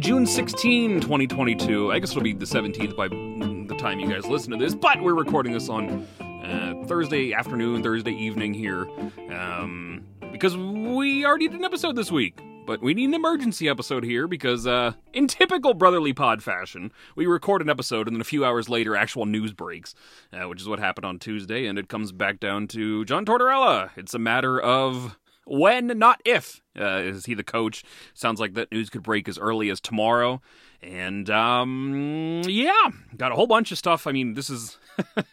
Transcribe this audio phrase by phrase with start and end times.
[0.00, 1.90] June 16, 2022.
[1.92, 5.02] I guess it'll be the 17th by the time you guys listen to this, but
[5.02, 8.86] we're recording this on uh, Thursday afternoon, Thursday evening here,
[9.32, 12.40] um, because we already did an episode this week.
[12.64, 17.26] But we need an emergency episode here because, uh, in typical Brotherly Pod fashion, we
[17.26, 19.94] record an episode and then a few hours later, actual news breaks,
[20.32, 23.90] uh, which is what happened on Tuesday, and it comes back down to John Tortorella.
[23.96, 26.60] It's a matter of when, not if.
[26.78, 27.84] Uh, is he the coach?
[28.14, 30.40] Sounds like that news could break as early as tomorrow.
[30.82, 34.06] And, um, yeah, got a whole bunch of stuff.
[34.06, 34.78] I mean, this is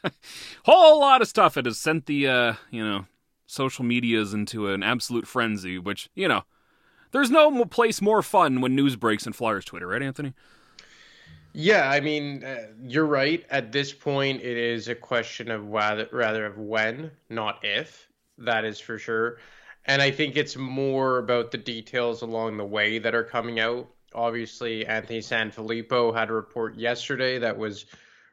[0.63, 1.57] whole lot of stuff.
[1.57, 3.05] It has sent the, uh, you know,
[3.45, 6.43] social medias into an absolute frenzy, which, you know,
[7.11, 10.33] there's no place more fun when news breaks in Flyers Twitter, right, Anthony?
[11.53, 13.45] Yeah, I mean, uh, you're right.
[13.49, 18.09] At this point, it is a question of rather, rather of when, not if.
[18.37, 19.37] That is for sure.
[19.87, 23.87] And I think it's more about the details along the way that are coming out.
[24.13, 27.85] Obviously, Anthony Sanfilippo had a report yesterday that was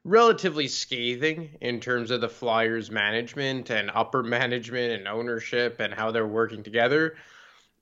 [0.04, 6.10] relatively scathing in terms of the Flyers management and upper management and ownership and how
[6.10, 7.16] they're working together.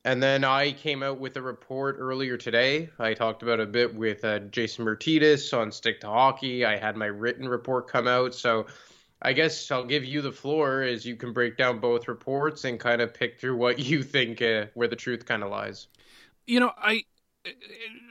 [0.05, 2.89] And then I came out with a report earlier today.
[2.99, 6.65] I talked about a bit with uh, Jason Myrtetus on Stick to Hockey.
[6.65, 8.35] I had my written report come out.
[8.35, 8.67] So
[9.23, 12.81] I guess I'll give you the floor as you can break down both reports and
[12.81, 15.89] kind of pick through what you think uh, where the truth kind of lies.
[16.47, 17.05] You know, I.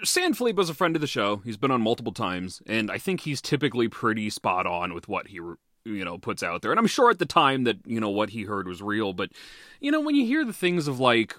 [0.03, 1.37] Sanfilippo was a friend of the show.
[1.37, 5.27] He's been on multiple times, and I think he's typically pretty spot on with what
[5.27, 5.39] he
[5.85, 8.31] you know puts out there and i'm sure at the time that you know what
[8.31, 9.31] he heard was real but
[9.79, 11.35] you know when you hear the things of like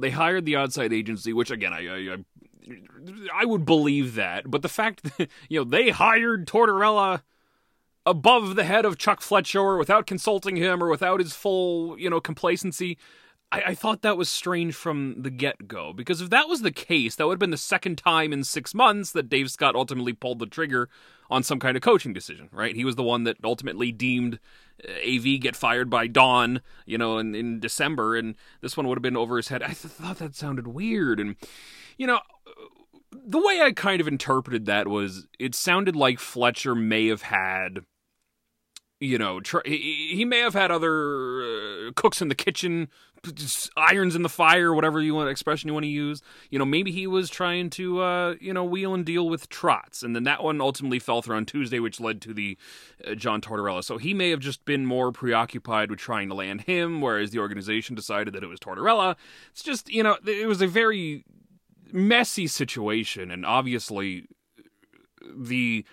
[0.00, 2.16] they hired the outside agency, which again, I, I,
[3.34, 4.50] I would believe that.
[4.50, 7.22] But the fact that you know they hired Tortorella
[8.06, 12.20] above the head of Chuck Fletcher without consulting him or without his full you know
[12.20, 12.98] complacency.
[13.52, 16.72] I, I thought that was strange from the get go because if that was the
[16.72, 20.12] case, that would have been the second time in six months that Dave Scott ultimately
[20.12, 20.88] pulled the trigger
[21.30, 22.76] on some kind of coaching decision, right?
[22.76, 24.38] He was the one that ultimately deemed
[24.86, 28.98] uh, AV get fired by Dawn, you know, in, in December, and this one would
[28.98, 29.62] have been over his head.
[29.62, 31.18] I th- thought that sounded weird.
[31.20, 31.36] And,
[31.96, 32.20] you know,
[33.12, 37.84] the way I kind of interpreted that was it sounded like Fletcher may have had
[39.04, 42.88] you know, he, he may have had other uh, cooks in the kitchen,
[43.76, 46.22] irons in the fire, whatever you want expression you want to use.
[46.50, 50.02] You know, maybe he was trying to, uh, you know, wheel and deal with Trotz,
[50.02, 52.56] and then that one ultimately fell through on Tuesday, which led to the
[53.06, 53.84] uh, John Tortorella.
[53.84, 57.38] So he may have just been more preoccupied with trying to land him, whereas the
[57.40, 59.16] organization decided that it was Tortorella.
[59.52, 61.24] It's just, you know, it was a very
[61.92, 64.26] messy situation, and obviously
[65.36, 65.84] the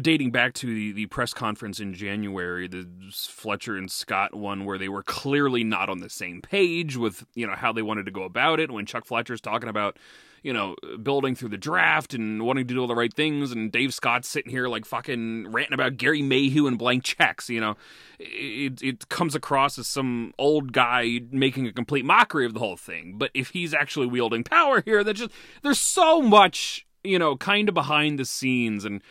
[0.00, 4.78] dating back to the, the press conference in January, the Fletcher and Scott one where
[4.78, 8.12] they were clearly not on the same page with, you know, how they wanted to
[8.12, 8.70] go about it.
[8.70, 9.98] When Chuck Fletcher's talking about,
[10.42, 13.72] you know, building through the draft and wanting to do all the right things, and
[13.72, 17.76] Dave Scott's sitting here like fucking ranting about Gary Mayhew and blank checks, you know,
[18.20, 22.76] it, it comes across as some old guy making a complete mockery of the whole
[22.76, 23.18] thing.
[23.18, 27.68] But if he's actually wielding power here, that just, there's so much, you know, kind
[27.68, 29.02] of behind the scenes and,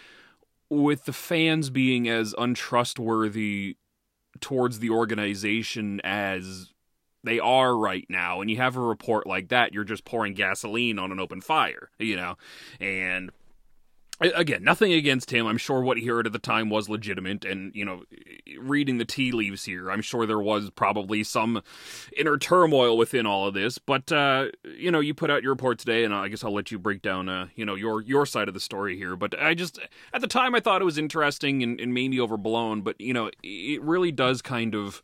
[0.69, 3.78] with the fans being as untrustworthy
[4.40, 6.74] towards the organization as
[7.24, 10.97] they are right now and you have a report like that you're just pouring gasoline
[10.97, 12.35] on an open fire you know?
[12.79, 13.31] And
[14.22, 15.47] again nothing against him.
[15.47, 18.03] I'm sure what he heard at the time was legitimate and you know
[18.59, 21.61] reading the tea leaves here i'm sure there was probably some
[22.17, 24.47] inner turmoil within all of this but uh,
[24.78, 27.02] you know you put out your report today and i guess i'll let you break
[27.02, 29.79] down uh, you know your your side of the story here but i just
[30.14, 33.29] at the time i thought it was interesting and, and maybe overblown but you know
[33.44, 35.02] it really does kind of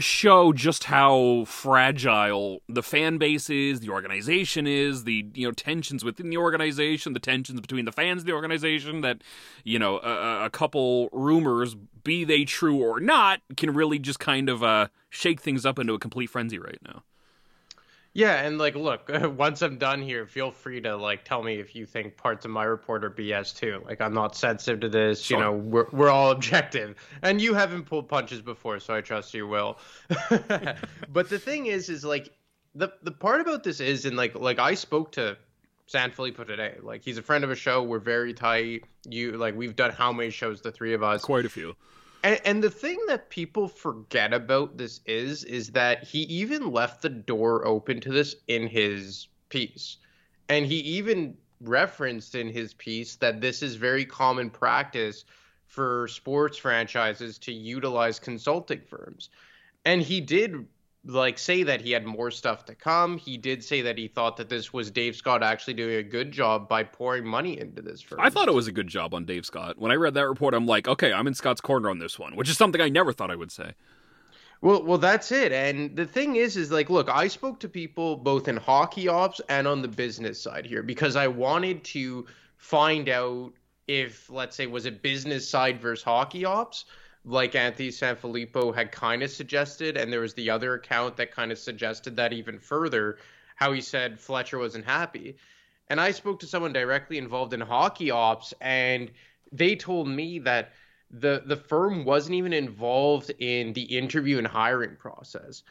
[0.00, 6.04] show just how fragile the fan base is, the organization is, the you know tensions
[6.04, 9.00] within the organization, the tensions between the fans of the organization.
[9.00, 9.22] That
[9.64, 14.48] you know a, a couple rumors, be they true or not, can really just kind
[14.48, 17.02] of uh, shake things up into a complete frenzy right now.
[18.12, 19.08] Yeah, and like, look,
[19.38, 22.50] once I'm done here, feel free to like tell me if you think parts of
[22.50, 23.82] my report are BS too.
[23.86, 25.22] Like, I'm not sensitive to this.
[25.22, 25.38] Sure.
[25.38, 29.32] You know, we're we're all objective, and you haven't pulled punches before, so I trust
[29.32, 29.78] you will.
[31.08, 32.32] but the thing is, is like
[32.74, 35.36] the the part about this is, and like like I spoke to
[35.88, 36.76] Sanfilippo today.
[36.82, 37.82] Like, he's a friend of a show.
[37.82, 38.84] We're very tight.
[39.08, 40.60] You like we've done how many shows?
[40.60, 41.22] The three of us.
[41.22, 41.76] Quite a few.
[42.22, 47.02] And, and the thing that people forget about this is, is that he even left
[47.02, 49.96] the door open to this in his piece.
[50.48, 55.24] And he even referenced in his piece that this is very common practice
[55.66, 59.30] for sports franchises to utilize consulting firms.
[59.84, 60.66] And he did
[61.04, 63.16] like say that he had more stuff to come.
[63.16, 66.30] He did say that he thought that this was Dave Scott actually doing a good
[66.30, 68.20] job by pouring money into this firm.
[68.20, 69.78] I thought it was a good job on Dave Scott.
[69.78, 72.36] When I read that report, I'm like, okay, I'm in Scott's corner on this one,
[72.36, 73.72] which is something I never thought I would say.
[74.62, 75.52] Well, well, that's it.
[75.52, 79.40] And the thing is, is like, look, I spoke to people both in hockey ops
[79.48, 82.26] and on the business side here because I wanted to
[82.58, 83.52] find out
[83.88, 86.84] if, let's say, was it business side versus hockey ops,
[87.24, 91.52] like Anthony Sanfilippo had kind of suggested, and there was the other account that kind
[91.52, 93.18] of suggested that even further,
[93.56, 95.36] how he said Fletcher wasn't happy.
[95.88, 99.10] And I spoke to someone directly involved in hockey ops, and
[99.52, 100.72] they told me that
[101.10, 105.62] the the firm wasn't even involved in the interview and hiring process.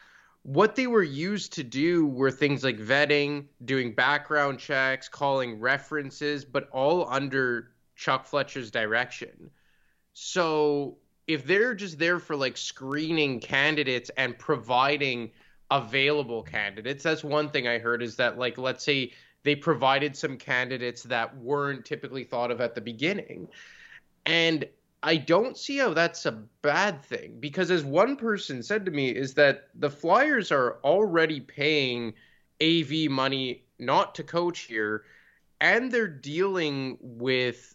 [0.42, 6.44] What they were used to do were things like vetting, doing background checks, calling references,
[6.44, 9.50] but all under Chuck Fletcher's direction.
[10.12, 10.98] So
[11.32, 15.30] if they're just there for like screening candidates and providing
[15.70, 19.12] available candidates, that's one thing I heard is that like let's say
[19.44, 23.46] they provided some candidates that weren't typically thought of at the beginning.
[24.26, 24.68] And
[25.04, 26.32] I don't see how that's a
[26.62, 31.40] bad thing because, as one person said to me, is that the Flyers are already
[31.40, 32.12] paying
[32.60, 35.04] AV money not to coach here,
[35.60, 37.74] and they're dealing with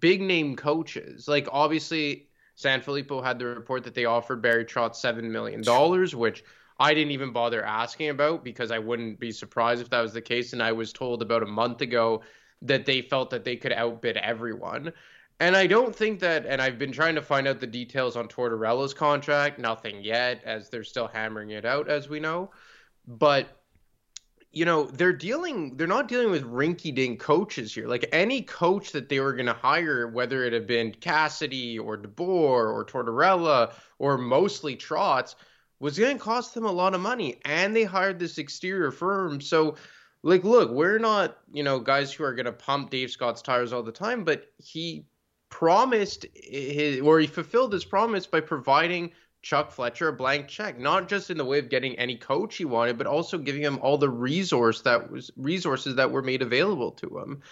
[0.00, 1.28] big name coaches.
[1.28, 2.26] Like obviously,
[2.60, 6.44] Sanfilippo had the report that they offered Barry Trotz seven million dollars, which
[6.78, 10.22] I didn't even bother asking about because I wouldn't be surprised if that was the
[10.22, 10.52] case.
[10.52, 12.22] And I was told about a month ago
[12.62, 14.92] that they felt that they could outbid everyone.
[15.40, 18.28] And I don't think that, and I've been trying to find out the details on
[18.28, 22.50] Tortorella's contract, nothing yet, as they're still hammering it out, as we know.
[23.06, 23.48] But,
[24.52, 27.86] you know, they're dealing, they're not dealing with rinky dink coaches here.
[27.86, 31.96] Like any coach that they were going to hire, whether it had been Cassidy or
[31.96, 35.36] DeBoer or Tortorella or mostly Trotz,
[35.78, 37.40] was going to cost them a lot of money.
[37.44, 39.40] And they hired this exterior firm.
[39.40, 39.76] So,
[40.22, 43.72] like, look, we're not, you know, guys who are going to pump Dave Scott's tires
[43.72, 45.06] all the time, but he
[45.48, 51.08] promised his or he fulfilled his promise by providing Chuck Fletcher a blank check, not
[51.08, 53.96] just in the way of getting any coach he wanted, but also giving him all
[53.96, 57.42] the resource that was resources that were made available to him.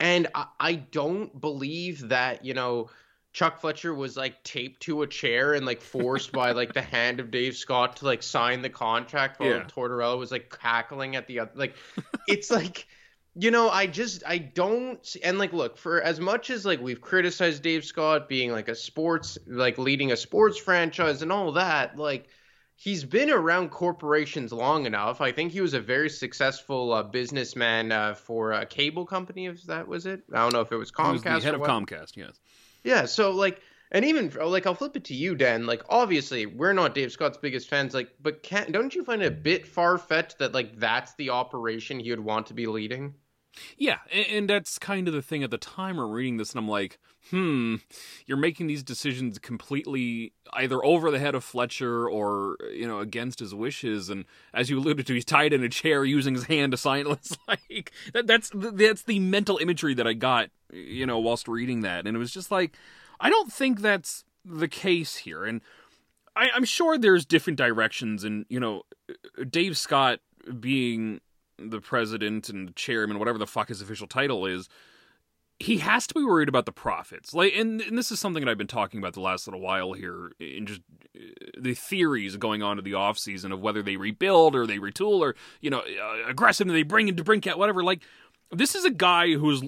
[0.00, 2.90] And I, I don't believe that, you know,
[3.32, 7.20] Chuck Fletcher was like taped to a chair and like forced by like the hand
[7.20, 9.64] of Dave Scott to like sign the contract while yeah.
[9.64, 11.76] Tortorella was like cackling at the other like
[12.26, 12.88] it's like
[13.40, 17.00] you know, I just I don't and like look for as much as like we've
[17.00, 21.96] criticized Dave Scott being like a sports like leading a sports franchise and all that,
[21.96, 22.28] like
[22.76, 25.22] he's been around corporations long enough.
[25.22, 29.46] I think he was a very successful uh, businessman uh, for a cable company.
[29.46, 31.06] If that was it, I don't know if it was Comcast.
[31.06, 31.70] He was the head of what.
[31.70, 32.38] Comcast, yes.
[32.84, 35.64] Yeah, so like, and even like I'll flip it to you, Dan.
[35.64, 37.94] Like, obviously we're not Dave Scott's biggest fans.
[37.94, 41.30] Like, but can't don't you find it a bit far fetched that like that's the
[41.30, 43.14] operation he would want to be leading?
[43.76, 46.68] Yeah, and that's kind of the thing at the time we're reading this, and I'm
[46.68, 46.98] like,
[47.30, 47.76] hmm,
[48.26, 53.40] you're making these decisions completely either over the head of Fletcher or you know against
[53.40, 54.08] his wishes.
[54.08, 57.06] And as you alluded to, he's tied in a chair using his hand to sign.
[57.10, 61.80] It's like that, that's that's the mental imagery that I got, you know, whilst reading
[61.80, 62.76] that, and it was just like,
[63.20, 65.60] I don't think that's the case here, and
[66.36, 68.82] I, I'm sure there's different directions, and you know,
[69.48, 70.20] Dave Scott
[70.58, 71.20] being
[71.60, 74.68] the president and chairman, whatever the fuck his official title is,
[75.60, 77.34] he has to be worried about the profits.
[77.34, 79.92] Like, and, and this is something that I've been talking about the last little while
[79.92, 80.80] here, in just
[81.14, 81.20] uh,
[81.58, 85.20] the theories going on to the off season of whether they rebuild or they retool
[85.20, 87.84] or you know uh, aggressive they bring in DeBrincat, whatever.
[87.84, 88.02] Like,
[88.50, 89.62] this is a guy who's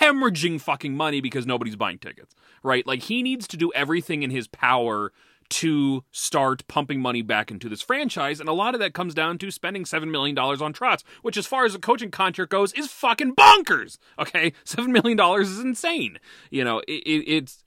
[0.00, 2.86] hemorrhaging fucking money because nobody's buying tickets, right?
[2.86, 5.12] Like, he needs to do everything in his power
[5.50, 8.40] to start pumping money back into this franchise.
[8.40, 11.46] And a lot of that comes down to spending $7 million on Trotz, which, as
[11.46, 13.98] far as a coaching contract goes, is fucking bonkers.
[14.18, 14.52] Okay.
[14.64, 16.18] $7 million is insane.
[16.50, 17.64] You know, it, it, it's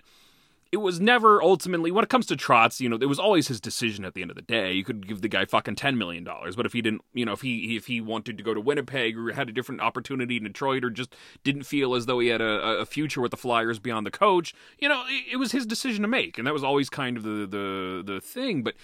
[0.71, 3.59] it was never ultimately when it comes to Trotz, you know, it was always his
[3.59, 4.71] decision at the end of the day.
[4.71, 7.33] You could give the guy fucking ten million dollars, but if he didn't, you know,
[7.33, 10.43] if he if he wanted to go to Winnipeg or had a different opportunity in
[10.43, 13.79] Detroit or just didn't feel as though he had a, a future with the Flyers
[13.79, 16.63] beyond the coach, you know, it, it was his decision to make, and that was
[16.63, 18.63] always kind of the the the thing.
[18.63, 18.75] But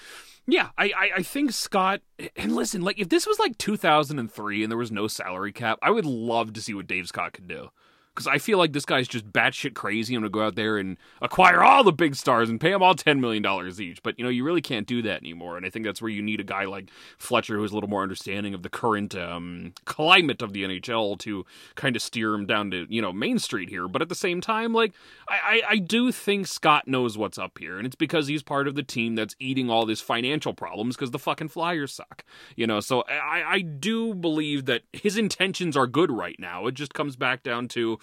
[0.46, 2.02] yeah, I, I, I think Scott
[2.36, 5.92] and listen, like if this was like 2003 and there was no salary cap, I
[5.92, 7.70] would love to see what Dave Scott could do
[8.18, 10.16] because I feel like this guy's just batshit crazy.
[10.16, 12.96] I'm gonna go out there and acquire all the big stars and pay them all
[12.96, 14.02] ten million dollars each.
[14.02, 15.56] But you know, you really can't do that anymore.
[15.56, 18.02] And I think that's where you need a guy like Fletcher, who's a little more
[18.02, 21.46] understanding of the current um, climate of the NHL, to
[21.76, 23.88] kind of steer him down to you know Main Street here.
[23.88, 24.94] But at the same time, like
[25.28, 28.68] I, I, I do think Scott knows what's up here, and it's because he's part
[28.68, 32.26] of the team that's eating all these financial problems because the fucking Flyers suck.
[32.56, 36.66] You know, so I, I do believe that his intentions are good right now.
[36.66, 38.00] It just comes back down to,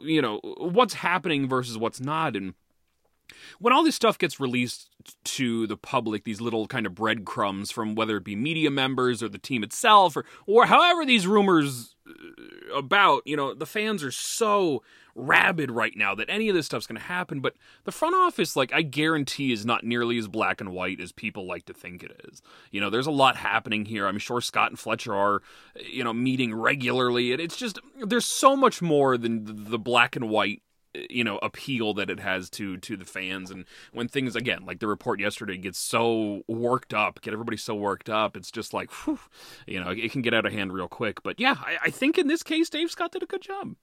[0.00, 2.36] you know, what's happening versus what's not.
[2.36, 2.54] And
[3.58, 4.88] when all this stuff gets released
[5.24, 9.28] to the public, these little kind of breadcrumbs from whether it be media members or
[9.28, 14.10] the team itself or, or however these rumors Uh, about, you know, the fans are
[14.10, 14.82] so
[15.14, 17.40] rabid right now that any of this stuff's going to happen.
[17.40, 17.54] But
[17.84, 21.46] the front office, like, I guarantee is not nearly as black and white as people
[21.46, 22.40] like to think it is.
[22.70, 24.06] You know, there's a lot happening here.
[24.06, 25.42] I'm sure Scott and Fletcher are,
[25.86, 27.32] you know, meeting regularly.
[27.32, 30.62] And it's just, there's so much more than the black and white
[30.94, 34.78] you know appeal that it has to to the fans and when things again like
[34.78, 38.90] the report yesterday gets so worked up get everybody so worked up it's just like
[38.90, 39.18] whew,
[39.66, 42.18] you know it can get out of hand real quick but yeah I, I think
[42.18, 43.74] in this case dave scott did a good job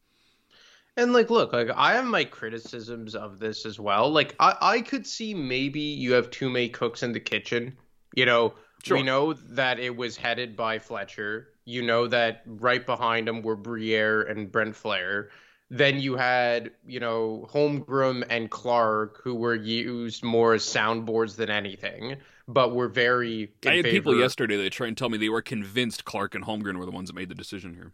[1.00, 4.12] and like, look, like I have my criticisms of this as well.
[4.12, 7.78] Like, I I could see maybe you have too many cooks in the kitchen.
[8.16, 8.98] You know, sure.
[8.98, 11.50] we know that it was headed by Fletcher.
[11.64, 15.30] You know that right behind him were Briere and Brent Flahr.
[15.72, 21.52] Then you had, you know, Holmgren and Clark, who were used more as soundboards than
[21.52, 23.52] anything, but were very.
[23.66, 23.90] I had favor.
[23.90, 26.92] people yesterday that try and tell me they were convinced Clark and Holmgren were the
[26.92, 27.92] ones that made the decision here.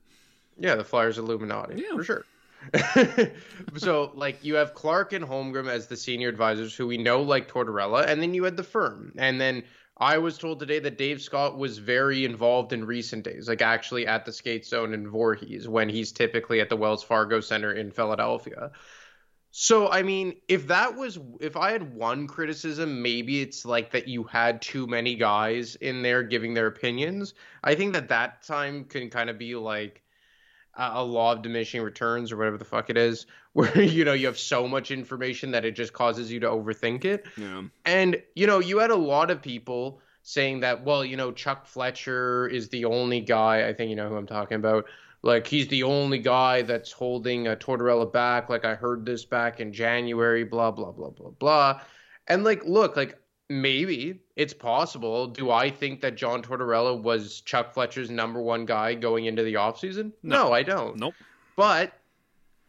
[0.57, 1.95] Yeah, the Flyers Illuminati, yeah.
[1.95, 2.25] for sure.
[3.77, 7.51] so like you have Clark and Holmgren as the senior advisors who we know like
[7.51, 9.11] Tortorella, and then you had the firm.
[9.17, 9.63] And then
[9.97, 14.05] I was told today that Dave Scott was very involved in recent days, like actually
[14.05, 17.91] at the skate zone in Voorhees when he's typically at the Wells Fargo Center in
[17.91, 18.71] Philadelphia.
[19.51, 24.05] So I mean, if that was if I had one criticism, maybe it's like that
[24.09, 27.33] you had too many guys in there giving their opinions.
[27.63, 30.03] I think that that time can kind of be like
[30.77, 34.25] a law of diminishing returns or whatever the fuck it is where you know you
[34.25, 37.61] have so much information that it just causes you to overthink it yeah.
[37.85, 41.65] and you know you had a lot of people saying that well you know chuck
[41.65, 44.85] fletcher is the only guy i think you know who i'm talking about
[45.21, 49.59] like he's the only guy that's holding a tortorella back like i heard this back
[49.59, 51.79] in january blah blah blah blah blah
[52.27, 53.17] and like look like
[53.49, 55.27] Maybe it's possible.
[55.27, 59.53] Do I think that John Tortorella was Chuck Fletcher's number one guy going into the
[59.53, 60.11] offseason?
[60.23, 60.47] No.
[60.47, 60.97] no, I don't.
[60.97, 61.13] Nope.
[61.55, 61.93] But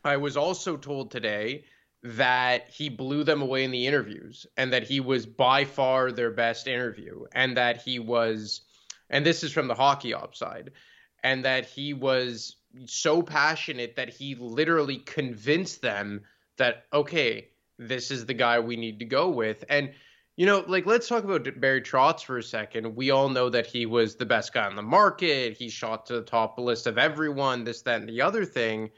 [0.04, 1.64] I was also told today
[2.02, 6.30] that he blew them away in the interviews and that he was by far their
[6.30, 8.60] best interview and that he was
[9.10, 10.70] and this is from the hockey op side
[11.24, 16.20] and that he was so passionate that he literally convinced them
[16.58, 19.92] that okay this is the guy we need to go with and
[20.36, 22.94] you know, like let's talk about Barry Trotz for a second.
[22.94, 25.56] We all know that he was the best guy on the market.
[25.56, 28.90] He shot to the top list of everyone, this, that, and the other thing.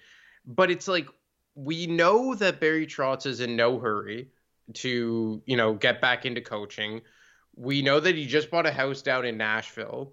[0.45, 1.09] But it's like
[1.54, 4.30] we know that Barry Trotz is in no hurry
[4.75, 7.02] to, you know, get back into coaching.
[7.54, 10.12] We know that he just bought a house down in Nashville.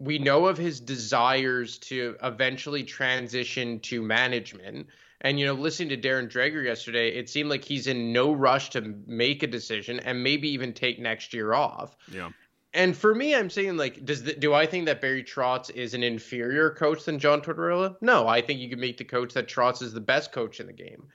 [0.00, 4.88] We know of his desires to eventually transition to management.
[5.20, 8.70] And you know, listening to Darren Dreger yesterday, it seemed like he's in no rush
[8.70, 11.96] to make a decision and maybe even take next year off.
[12.10, 12.30] Yeah.
[12.74, 15.94] And for me, I'm saying like, does the, do I think that Barry Trotz is
[15.94, 17.96] an inferior coach than John Tortorella?
[18.00, 20.66] No, I think you can make the coach that Trotz is the best coach in
[20.66, 21.08] the game.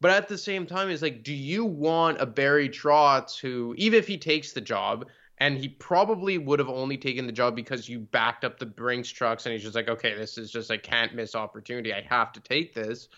[0.00, 3.98] But at the same time, it's like, do you want a Barry Trotz who, even
[3.98, 5.06] if he takes the job,
[5.38, 9.08] and he probably would have only taken the job because you backed up the Brinks
[9.08, 11.94] trucks, and he's just like, okay, this is just I can't miss opportunity.
[11.94, 13.08] I have to take this.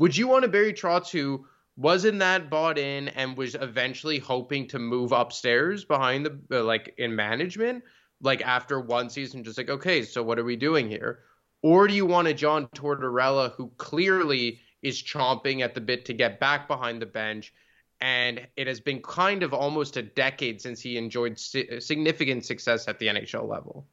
[0.00, 4.66] Would you want a Barry Trotz who wasn't that bought in and was eventually hoping
[4.68, 7.84] to move upstairs behind the uh, like in management,
[8.22, 11.20] like after one season, just like okay, so what are we doing here?
[11.60, 16.14] Or do you want a John Tortorella who clearly is chomping at the bit to
[16.14, 17.52] get back behind the bench?
[18.00, 22.88] And it has been kind of almost a decade since he enjoyed si- significant success
[22.88, 23.86] at the NHL level.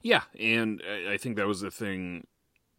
[0.00, 2.26] Yeah, and I think that was the thing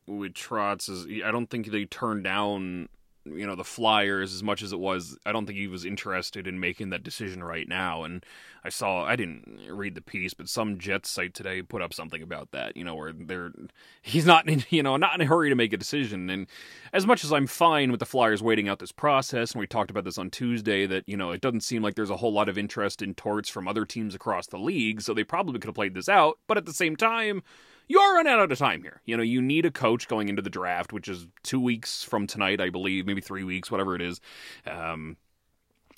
[0.10, 2.90] with Trotz is I don't think they turned down
[3.26, 5.18] you know the Flyers as much as it was.
[5.26, 8.04] I don't think he was interested in making that decision right now.
[8.04, 8.26] And
[8.64, 12.22] I saw I didn't read the piece, but some Jets site today put up something
[12.22, 12.76] about that.
[12.76, 13.52] You know where they're
[14.02, 16.30] he's not in you know not in a hurry to make a decision.
[16.30, 16.48] And
[16.94, 19.92] as much as I'm fine with the Flyers waiting out this process, and we talked
[19.92, 22.50] about this on Tuesday, that you know it doesn't seem like there's a whole lot
[22.50, 25.76] of interest in Torts from other teams across the league, so they probably could have
[25.76, 26.40] played this out.
[26.48, 27.44] But at the same time
[27.90, 29.02] you are running out of time here.
[29.06, 32.28] You know, you need a coach going into the draft, which is two weeks from
[32.28, 34.22] tonight, I believe, maybe three weeks, whatever it is.
[34.66, 35.18] Um,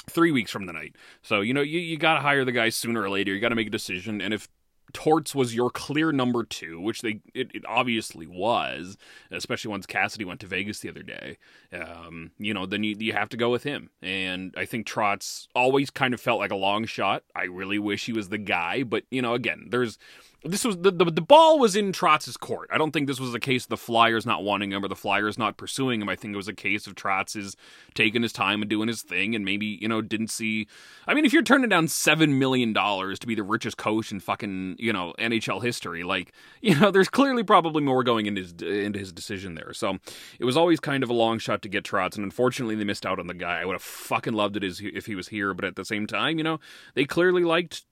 [0.10, 0.95] three weeks from tonight.
[1.21, 3.33] So, you know, you, you got to hire the guy sooner or later.
[3.33, 4.21] You got to make a decision.
[4.21, 4.48] And if
[4.93, 8.98] Torts was your clear number two, which they it, it, obviously was,
[9.29, 11.38] especially once Cassidy went to Vegas the other day.
[11.74, 13.89] Um, you know, then you you have to go with him.
[14.01, 17.24] And I think Trotz always kind of felt like a long shot.
[17.36, 19.98] I really wish he was the guy, but you know, again, there's
[20.43, 22.69] this was the, the, the ball was in Trotz's court.
[22.71, 24.95] I don't think this was a case of the Flyers not wanting him or the
[24.95, 26.10] Flyers not pursuing him.
[26.10, 27.55] I think it was a case of Trotz's
[27.93, 30.67] taking his time and doing his thing, and maybe you know didn't see.
[31.07, 34.19] I mean, if you're turning down seven million dollars to be the richest coach in
[34.19, 38.53] fucking you know NHL history, like you know, there's clearly probably more going into his
[38.53, 39.74] into his decision there.
[39.74, 40.00] So
[40.39, 43.05] it was always kind of a long shot to get Trotz, and unfortunately they missed
[43.05, 43.62] out on the guy.
[43.62, 46.39] I would have fucking loved it if he was here, but at the same time,
[46.39, 46.60] you know,
[46.95, 47.83] they clearly liked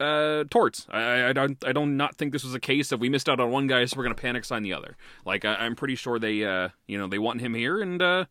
[0.00, 0.86] uh, torts.
[0.90, 3.40] I, I don't I don't not think this was a case of we missed out
[3.40, 4.96] on one guy, so we're gonna panic sign the other.
[5.24, 8.24] Like I, am pretty sure they uh, you know they want him here, and uh,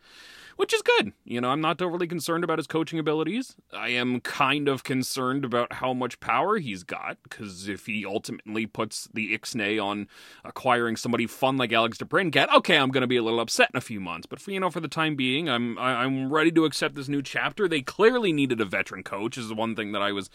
[0.55, 1.13] which is good.
[1.23, 3.55] You know I'm not overly concerned about his coaching abilities.
[3.71, 8.65] I am kind of concerned about how much power he's got because if he ultimately
[8.65, 10.07] puts the ixnay on
[10.43, 13.81] acquiring somebody fun like Alex DeBrincat, okay, I'm gonna be a little upset in a
[13.81, 14.25] few months.
[14.25, 17.21] But for you know for the time being, I'm I'm ready to accept this new
[17.21, 17.67] chapter.
[17.67, 19.38] They clearly needed a veteran coach.
[19.38, 20.31] Is the one thing that I was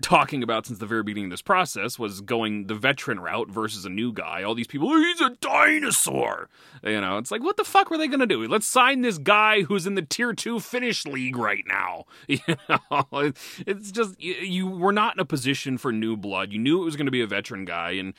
[0.00, 3.84] talking about since the very beginning of this process was going the veteran route versus
[3.84, 4.42] a new guy.
[4.42, 6.48] All these people, he's a dinosaur.
[6.82, 8.46] You know, it's like, what the fuck were they going to do?
[8.46, 12.04] Let's sign this guy who's in the tier two Finnish league right now.
[12.28, 13.32] You know,
[13.66, 16.52] it's just, you, you were not in a position for new blood.
[16.52, 17.92] You knew it was going to be a veteran guy.
[17.92, 18.14] And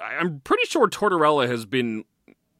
[0.00, 2.04] I'm pretty sure Tortorella has been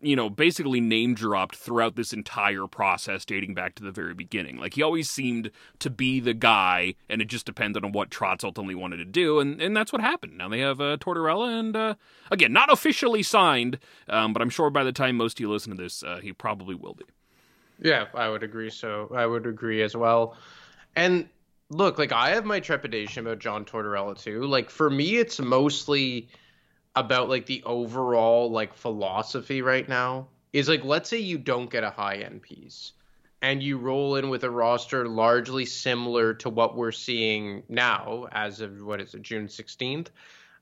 [0.00, 4.57] you know, basically name dropped throughout this entire process dating back to the very beginning.
[4.57, 8.45] Like he always seemed to be the guy, and it just depended on what Trotz
[8.45, 10.38] ultimately wanted to do, and, and that's what happened.
[10.38, 11.95] Now they have uh, Tortorella, and uh,
[12.30, 15.76] again, not officially signed, um, but I'm sure by the time most of you listen
[15.76, 17.04] to this, uh, he probably will be.
[17.82, 18.71] Yeah, I would agree.
[18.71, 20.36] So I would agree as well.
[20.97, 21.28] And
[21.71, 24.45] look, like I have my trepidation about John Tortorella too.
[24.45, 26.28] Like for me, it's mostly
[27.00, 31.84] about like the overall like philosophy right now is like let's say you don't get
[31.84, 32.93] a high end piece
[33.43, 38.60] and you roll in with a roster largely similar to what we're seeing now as
[38.60, 40.08] of what is it June 16th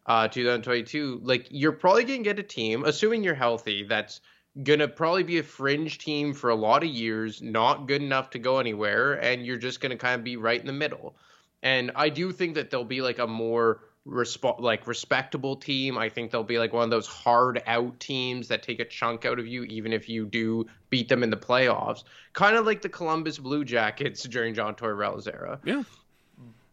[0.06, 4.20] uh 2022 like you're probably going to get a team assuming you're healthy that's
[4.62, 8.30] going to probably be a fringe team for a lot of years not good enough
[8.30, 11.14] to go anywhere and you're just going to kind of be right in the middle.
[11.62, 15.98] And I do think that there'll be like a more resp- like respectable team.
[15.98, 19.24] I think they'll be like one of those hard out teams that take a chunk
[19.24, 22.04] out of you, even if you do beat them in the playoffs.
[22.32, 25.60] Kind of like the Columbus Blue Jackets during John Tortorella's era.
[25.64, 25.82] Yeah.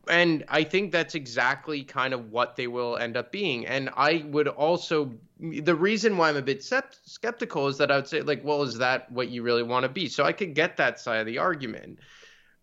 [0.08, 3.65] And I think that's exactly kind of what they will end up being.
[3.65, 8.08] And I would also, the reason why I'm a bit skeptical is that I would
[8.08, 10.08] say, like, well, is that what you really want to be?
[10.08, 11.98] So I could get that side of the argument.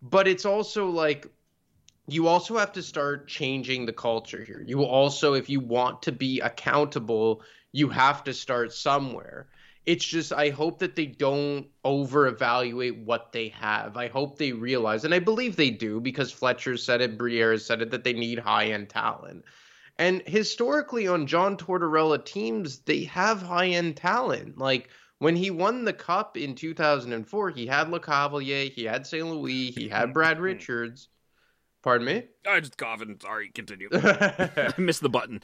[0.02, 1.26] But it's also like,
[2.06, 4.64] you also have to start changing the culture here.
[4.66, 9.48] You also, if you want to be accountable, you have to start somewhere.
[9.86, 13.96] It's just, I hope that they don't over evaluate what they have.
[13.96, 17.82] I hope they realize, and I believe they do because Fletcher said it, Briere said
[17.82, 19.44] it, that they need high end talent.
[19.98, 24.58] And historically, on John Tortorella teams, they have high end talent.
[24.58, 24.88] Like,
[25.18, 29.24] when he won the cup in 2004, he had Lecavalier, he had St.
[29.24, 30.44] Louis, he had Brad mm-hmm.
[30.44, 31.08] Richards.
[31.82, 32.24] Pardon me?
[32.48, 33.18] I just coughing.
[33.20, 33.88] Sorry, continue.
[33.92, 35.42] I missed the button.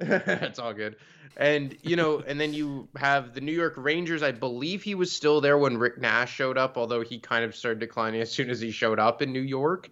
[0.00, 0.96] it's all good.
[1.36, 4.22] And you know, and then you have the New York Rangers.
[4.22, 7.54] I believe he was still there when Rick Nash showed up, although he kind of
[7.54, 9.90] started declining as soon as he showed up in New York.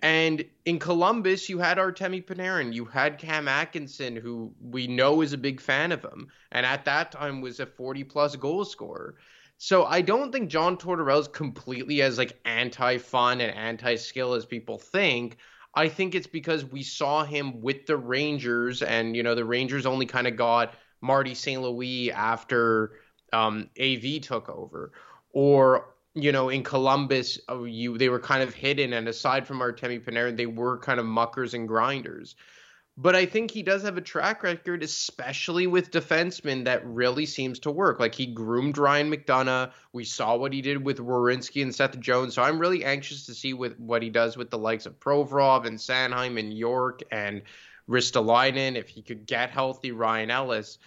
[0.00, 5.32] And in Columbus, you had Artemi Panarin, you had Cam Atkinson, who we know is
[5.32, 9.16] a big fan of him, and at that time was a 40 plus goal scorer.
[9.58, 14.78] So I don't think John Tortorella is completely as like anti-fun and anti-skill as people
[14.78, 15.36] think.
[15.74, 19.84] I think it's because we saw him with the Rangers, and you know the Rangers
[19.84, 21.60] only kind of got Marty St.
[21.60, 22.92] Louis after
[23.32, 24.92] um, AV took over,
[25.32, 29.58] or you know in Columbus, uh, you they were kind of hidden, and aside from
[29.58, 32.36] Artemi Panarin, they were kind of muckers and grinders.
[33.00, 37.60] But I think he does have a track record, especially with defensemen, that really seems
[37.60, 38.00] to work.
[38.00, 39.70] Like he groomed Ryan McDonagh.
[39.92, 42.34] We saw what he did with Werenski and Seth Jones.
[42.34, 45.64] So I'm really anxious to see with what he does with the likes of Provorov
[45.64, 47.42] and Sanheim and York and
[47.88, 48.74] Ristolainen.
[48.74, 50.78] If he could get healthy, Ryan Ellis.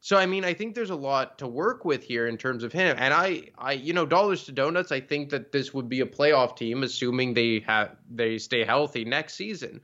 [0.00, 2.72] So I mean, I think there's a lot to work with here in terms of
[2.72, 2.96] him.
[2.98, 4.90] And I, I, you know, dollars to donuts.
[4.90, 9.04] I think that this would be a playoff team, assuming they have they stay healthy
[9.04, 9.80] next season.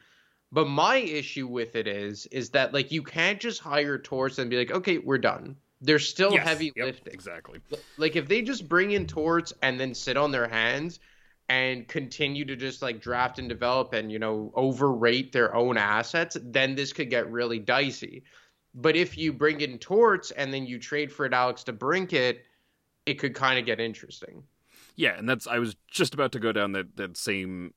[0.52, 4.50] But my issue with it is, is that like you can't just hire Torts and
[4.50, 5.56] be like, okay, we're done.
[5.80, 7.12] They're still Yes, heavy yep, lifting.
[7.12, 7.60] exactly.
[7.96, 11.00] Like if they just bring in Torts and then sit on their hands
[11.48, 16.36] and continue to just like draft and develop and you know overrate their own assets,
[16.42, 18.24] then this could get really dicey.
[18.74, 22.38] But if you bring in Torts and then you trade for it Alex DeBrincat,
[23.06, 24.44] it could kind of get interesting.
[24.96, 27.74] Yeah, and that's I was just about to go down that that same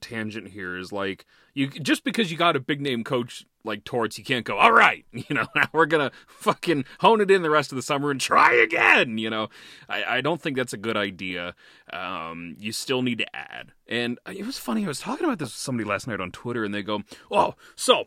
[0.00, 4.18] tangent here is like you just because you got a big name coach like Torts,
[4.18, 5.04] you can't go all right.
[5.12, 8.20] You know, now we're gonna fucking hone it in the rest of the summer and
[8.20, 9.18] try again.
[9.18, 9.48] You know,
[9.88, 11.54] I, I don't think that's a good idea.
[11.92, 13.72] Um, you still need to add.
[13.86, 14.84] And it was funny.
[14.84, 17.54] I was talking about this with somebody last night on Twitter, and they go, "Oh,
[17.76, 18.06] so."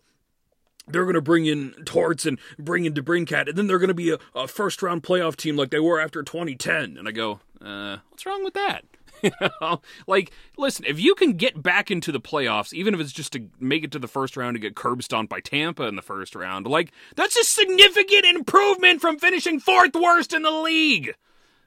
[0.87, 3.95] They're going to bring in Torts and bring in DeBrincat, and then they're going to
[3.95, 6.95] be a, a first round playoff team like they were after 2010.
[6.95, 8.85] And I go, uh, what's wrong with that?
[9.21, 13.11] you know, like, listen, if you can get back into the playoffs, even if it's
[13.11, 15.95] just to make it to the first round and get curb stomped by Tampa in
[15.95, 21.15] the first round, like, that's a significant improvement from finishing fourth worst in the league.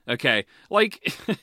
[0.09, 1.15] Okay, like,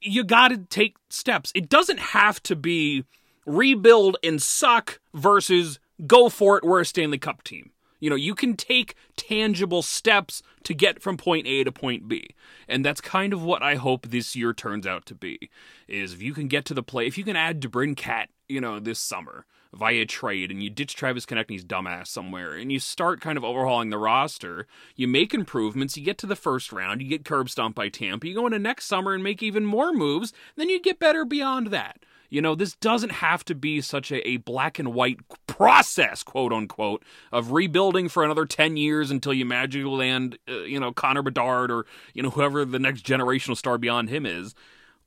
[0.00, 1.52] you got to take steps.
[1.54, 3.04] It doesn't have to be
[3.46, 6.64] rebuild and suck versus go for it.
[6.64, 7.70] We're a Stanley Cup team.
[8.02, 12.34] You know, you can take tangible steps to get from point A to point B.
[12.66, 15.50] And that's kind of what I hope this year turns out to be.
[15.86, 18.80] Is if you can get to the play, if you can add DeBrincat, you know,
[18.80, 23.38] this summer via trade and you ditch Travis Konecny's dumbass somewhere and you start kind
[23.38, 27.24] of overhauling the roster, you make improvements, you get to the first round, you get
[27.24, 30.68] curb stomped by Tampa, you go into next summer and make even more moves, then
[30.68, 32.00] you get better beyond that.
[32.32, 36.50] You know, this doesn't have to be such a, a black and white process, quote
[36.50, 41.20] unquote, of rebuilding for another 10 years until you magically land, uh, you know, Connor
[41.20, 44.54] Bedard or, you know, whoever the next generational star beyond him is.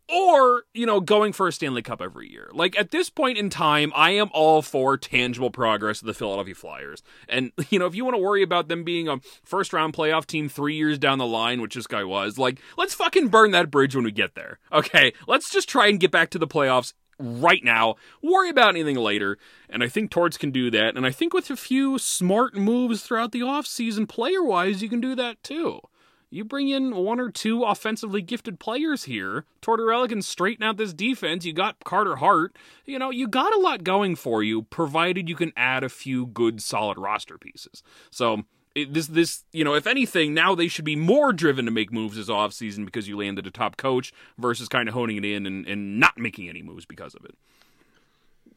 [0.08, 2.52] Or, you know, going for a Stanley Cup every year.
[2.54, 6.54] Like, at this point in time, I am all for tangible progress of the Philadelphia
[6.54, 7.02] Flyers.
[7.28, 10.28] And, you know, if you want to worry about them being a first round playoff
[10.28, 13.72] team three years down the line, which this guy was, like, let's fucking burn that
[13.72, 14.60] bridge when we get there.
[14.72, 15.12] Okay?
[15.28, 17.96] Let's just try and get back to the playoffs right now.
[18.22, 19.38] Worry about anything later.
[19.70, 20.96] And I think Torts can do that.
[20.96, 25.02] And I think with a few smart moves throughout the offseason, player wise, you can
[25.02, 25.82] do that too.
[26.30, 29.46] You bring in one or two offensively gifted players here.
[29.62, 31.46] Tortorella can straighten out this defense.
[31.46, 32.58] You got Carter Hart.
[32.86, 36.26] You know, you got a lot going for you, provided you can add a few
[36.26, 37.84] good, solid roster pieces.
[38.12, 38.44] So,
[38.76, 42.18] this this you know if anything now they should be more driven to make moves
[42.18, 45.66] this offseason because you landed a top coach versus kind of honing it in and,
[45.66, 47.36] and not making any moves because of it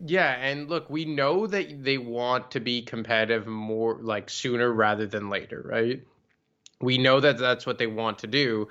[0.04, 5.06] Yeah, and look, we know that they want to be competitive more like sooner rather
[5.06, 6.02] than later, right?
[6.80, 8.68] We know that that's what they want to do.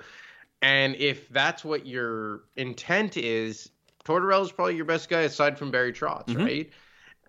[0.62, 3.68] And if that's what your intent is,
[4.04, 6.44] Tortorella is probably your best guy aside from Barry Trotz, Mhm.
[6.44, 6.70] right?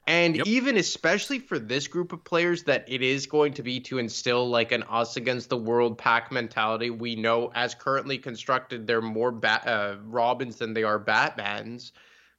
[0.10, 0.48] And Yep.
[0.48, 4.50] even especially for this group of players, that it is going to be to instill
[4.50, 6.89] like an us against the world pack mentality.
[6.89, 11.91] We know as currently constructed, they're more bat- uh, Robins than they are Batmans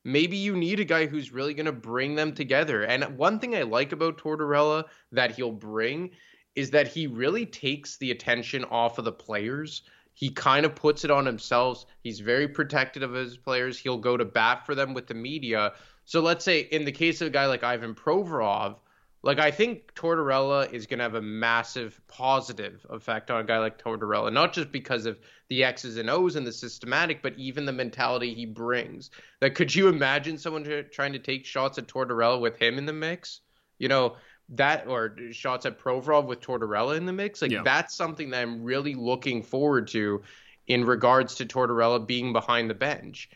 [0.04, 2.84] maybe you need a guy who's really going to bring them together.
[2.84, 6.10] And one thing I like about Tortorella that he'll bring
[6.54, 9.82] is that he really takes the attention off of the players.
[10.14, 11.86] He kind of puts it on himself.
[12.02, 13.78] He's very protective of his players.
[13.78, 15.72] He'll go to bat for them with the media.
[16.10, 18.78] So let's say in the case of a guy like Ivan Provorov,
[19.22, 23.58] like I think Tortorella is going to have a massive positive effect on a guy
[23.58, 27.64] like Tortorella, not just because of the X's and O's and the systematic, but even
[27.64, 29.12] the mentality he brings.
[29.40, 32.86] Like, could you imagine someone tr- trying to take shots at Tortorella with him in
[32.86, 33.42] the mix?
[33.78, 34.16] You know
[34.48, 37.40] that, or shots at Provorov with Tortorella in the mix.
[37.40, 37.62] Like Yeah.
[37.62, 40.22] that's something that I'm really looking forward to
[40.66, 43.30] in regards to Tortorella being behind the bench.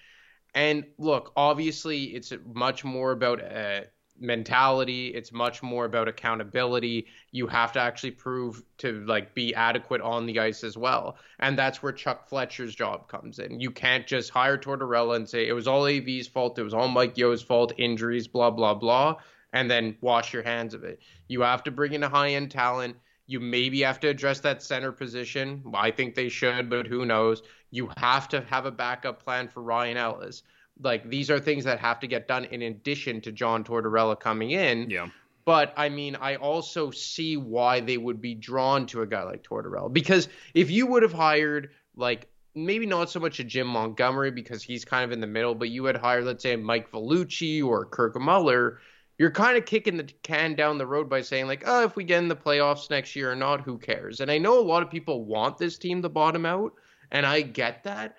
[0.54, 3.80] And look, obviously, it's much more about uh,
[4.18, 5.08] mentality.
[5.08, 7.06] It's much more about accountability.
[7.32, 11.58] You have to actually prove to like be adequate on the ice as well, and
[11.58, 13.60] that's where Chuck Fletcher's job comes in.
[13.60, 16.88] You can't just hire Tortorella and say it was all AV's fault, it was all
[16.88, 19.16] Mike Yeo's fault, injuries, blah blah blah,
[19.52, 21.00] and then wash your hands of it.
[21.28, 22.96] You have to bring in a high end talent.
[23.26, 25.64] You maybe have to address that center position.
[25.74, 27.42] I think they should, but who knows?
[27.74, 30.44] You have to have a backup plan for Ryan Ellis.
[30.80, 34.52] Like these are things that have to get done in addition to John Tortorella coming
[34.52, 34.88] in.
[34.90, 35.08] yeah
[35.44, 39.42] But I mean, I also see why they would be drawn to a guy like
[39.42, 44.30] Tortorella because if you would have hired like maybe not so much a Jim Montgomery
[44.30, 47.64] because he's kind of in the middle, but you had hired let's say Mike Vellucci
[47.64, 48.78] or Kirk Muller,
[49.18, 52.04] you're kind of kicking the can down the road by saying like, oh, if we
[52.04, 54.20] get in the playoffs next year or not, who cares?
[54.20, 56.72] And I know a lot of people want this team to bottom out,
[57.14, 58.16] and I get that.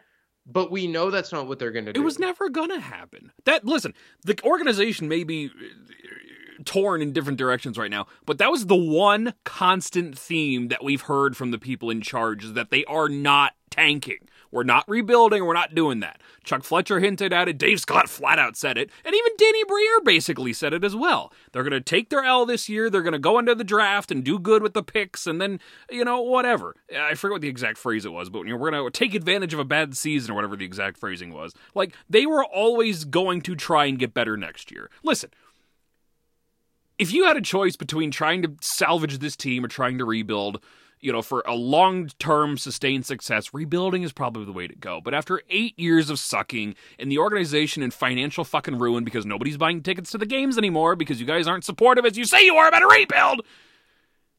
[0.48, 2.02] But we know that's not what they're going to do.
[2.02, 3.32] It was never gonna happen.
[3.46, 8.08] That listen, the organization may be uh, torn in different directions right now.
[8.26, 12.44] But that was the one constant theme that we've heard from the people in charge
[12.44, 14.20] is that they are not tanking.
[14.56, 15.44] We're not rebuilding.
[15.44, 16.22] We're not doing that.
[16.46, 17.58] Chuck Fletcher hinted at it.
[17.58, 18.90] Dave Scott flat out said it.
[19.04, 21.34] And even Danny Briere basically said it as well.
[21.52, 22.90] They're going to take their L this year.
[22.90, 25.60] They're going to go into the draft and do good with the picks and then,
[25.92, 26.74] you know, whatever.
[26.98, 29.14] I forget what the exact phrase it was, but you know, we're going to take
[29.14, 31.54] advantage of a bad season or whatever the exact phrasing was.
[31.74, 34.90] Like, they were always going to try and get better next year.
[35.04, 35.32] Listen,
[36.98, 40.62] if you had a choice between trying to salvage this team or trying to rebuild,
[41.06, 45.00] you know, for a long term sustained success, rebuilding is probably the way to go.
[45.00, 49.56] But after eight years of sucking and the organization in financial fucking ruin because nobody's
[49.56, 52.56] buying tickets to the games anymore because you guys aren't supportive as you say you
[52.56, 53.42] are about a rebuild,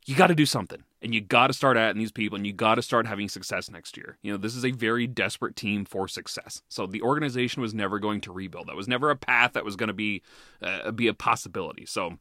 [0.07, 0.83] you got to do something.
[1.03, 3.71] And you got to start adding these people and you got to start having success
[3.71, 4.19] next year.
[4.23, 6.63] You know, this is a very desperate team for success.
[6.69, 8.67] So the organization was never going to rebuild.
[8.67, 10.23] That was never a path that was going to be
[10.61, 11.87] uh, be a possibility.
[11.87, 12.19] So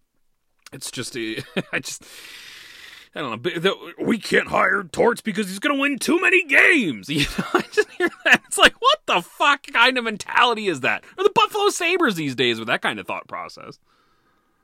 [0.71, 1.37] it's just a,
[1.73, 2.03] I just
[3.15, 3.93] I don't know.
[3.97, 7.09] We can't hire Torts because he's going to win too many games.
[7.15, 8.41] You know, I just hear that.
[8.45, 11.05] It's like, what the fuck kind of mentality is that?
[11.17, 13.79] Or the Buffalo Sabres these days with that kind of thought process.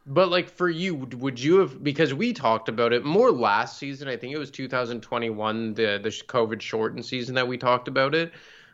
[0.06, 4.08] But like for you, would you have because we talked about it more last season?
[4.08, 8.34] I think it was 2021, the the COVID shortened season that we talked about it.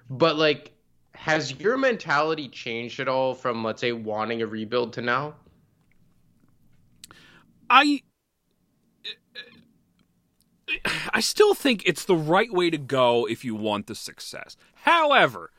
[0.10, 0.72] But like,
[1.14, 5.36] has your mentality changed at all from let's say wanting a rebuild to now?
[7.70, 8.02] I
[11.14, 14.58] I still think it's the right way to go if you want the success.
[14.84, 15.52] However,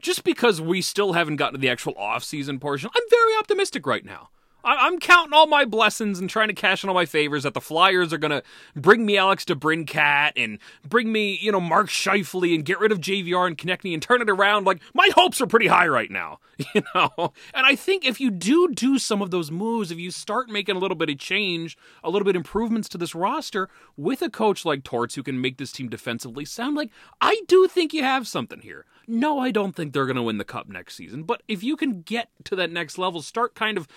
[0.00, 4.04] just because we still haven't gotten to the actual off-season portion, I'm very optimistic right
[4.04, 4.30] now.
[4.76, 7.60] I'm counting all my blessings and trying to cash in all my favors that the
[7.60, 8.42] Flyers are going to
[8.76, 13.00] bring me Alex DeBrincat and bring me, you know, Mark Scheifele and get rid of
[13.00, 14.64] JVR and Konecny and turn it around.
[14.64, 16.40] Like, my hopes are pretty high right now,
[16.74, 17.32] you know?
[17.54, 20.76] And I think if you do do some of those moves, if you start making
[20.76, 24.64] a little bit of change, a little bit improvements to this roster with a coach
[24.64, 28.28] like Torts who can make this team defensively sound like, I do think you have
[28.28, 28.84] something here.
[29.10, 31.22] No, I don't think they're going to win the cup next season.
[31.22, 33.88] But if you can get to that next level, start kind of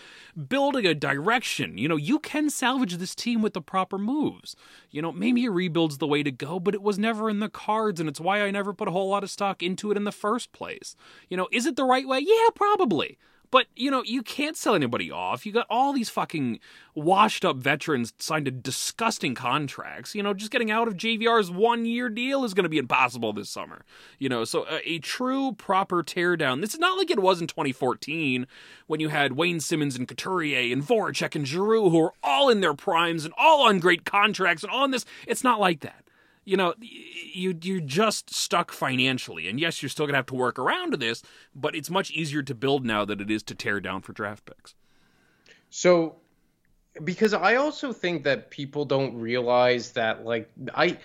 [0.47, 4.55] building a direction, you know, you can salvage this team with the proper moves.
[4.89, 7.49] You know, maybe a rebuild's the way to go, but it was never in the
[7.49, 10.05] cards, and it's why I never put a whole lot of stock into it in
[10.05, 10.95] the first place.
[11.29, 12.19] You know, is it the right way?
[12.19, 13.17] Yeah, probably.
[13.51, 15.45] But, you know, you can't sell anybody off.
[15.45, 16.59] You got all these fucking
[16.95, 20.15] washed up veterans signed to disgusting contracts.
[20.15, 23.33] You know, just getting out of JVR's one year deal is going to be impossible
[23.33, 23.83] this summer.
[24.19, 26.61] You know, so a, a true, proper teardown.
[26.61, 28.47] This is not like it was in 2014
[28.87, 32.61] when you had Wayne Simmonds and Couturier and Voracek and Giroux who were all in
[32.61, 35.05] their primes and all on great contracts and all on this.
[35.27, 36.05] It's not like that
[36.51, 39.47] you know, you you're just stuck financially.
[39.47, 41.23] And yes, you're still gonna have to work around this,
[41.55, 44.45] but it's much easier to build now than it is to tear down for draft
[44.45, 44.75] picks.
[45.69, 46.17] So,
[47.05, 50.97] because I also think that people don't realize that, like, I.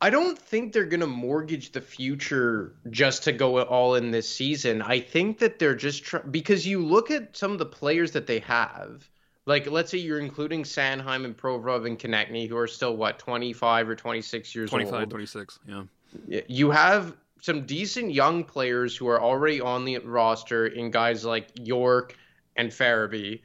[0.00, 4.32] I don't think they're going to mortgage the future just to go all in this
[4.32, 4.80] season.
[4.80, 8.28] I think that they're just tr- because you look at some of the players that
[8.28, 9.10] they have
[9.48, 13.88] like let's say you're including Sanheim and Provorov and Konecny, who are still what 25
[13.88, 15.10] or 26 years 25, old.
[15.10, 16.40] 26, yeah.
[16.46, 21.48] You have some decent young players who are already on the roster in guys like
[21.58, 22.14] York
[22.56, 23.40] and Farabee.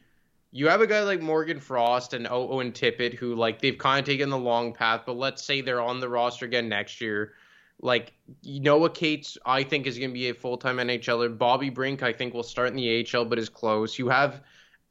[0.52, 4.06] You have a guy like Morgan Frost and Owen Tippett who like they've kind of
[4.06, 7.34] taken the long path, but let's say they're on the roster again next year.
[7.82, 8.12] Like
[8.44, 11.38] Noah Cates, I think is going to be a full time NHLer.
[11.38, 13.98] Bobby Brink, I think will start in the AHL, but is close.
[13.98, 14.42] You have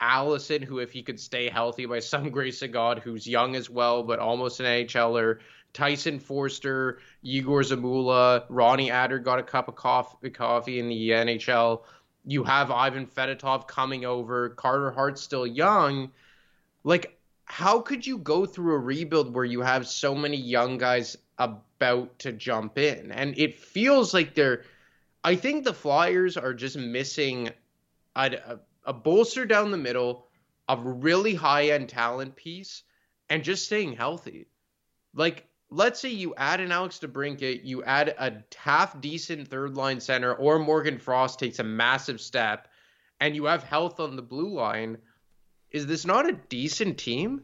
[0.02, 3.70] Allison, who, if he could stay healthy by some grace of God, who's young as
[3.70, 5.38] well, but almost an AHLer.
[5.72, 11.82] Tyson Foerster, Igor Zamula, Ronnie Attard got a cup of coffee, coffee in the NHL.
[12.26, 14.50] You have Ivan Fedotov coming over.
[14.50, 16.10] Carter Hart's still young.
[16.84, 21.16] Like, how could you go through a rebuild where you have so many young guys
[21.38, 23.12] about to jump in?
[23.12, 24.64] And it feels like they're.
[25.24, 27.50] I think the Flyers are just missing
[28.16, 30.28] a a bolster down the middle,
[30.68, 32.82] a really high end talent piece,
[33.28, 34.48] and just staying healthy.
[35.14, 40.00] Like, let's say you add an Alex DeBrincat, you add a half decent third line
[40.00, 42.68] center, or Morgan Frost takes a massive step,
[43.20, 44.98] and you have health on the blue line.
[45.70, 47.42] Is this not a decent team?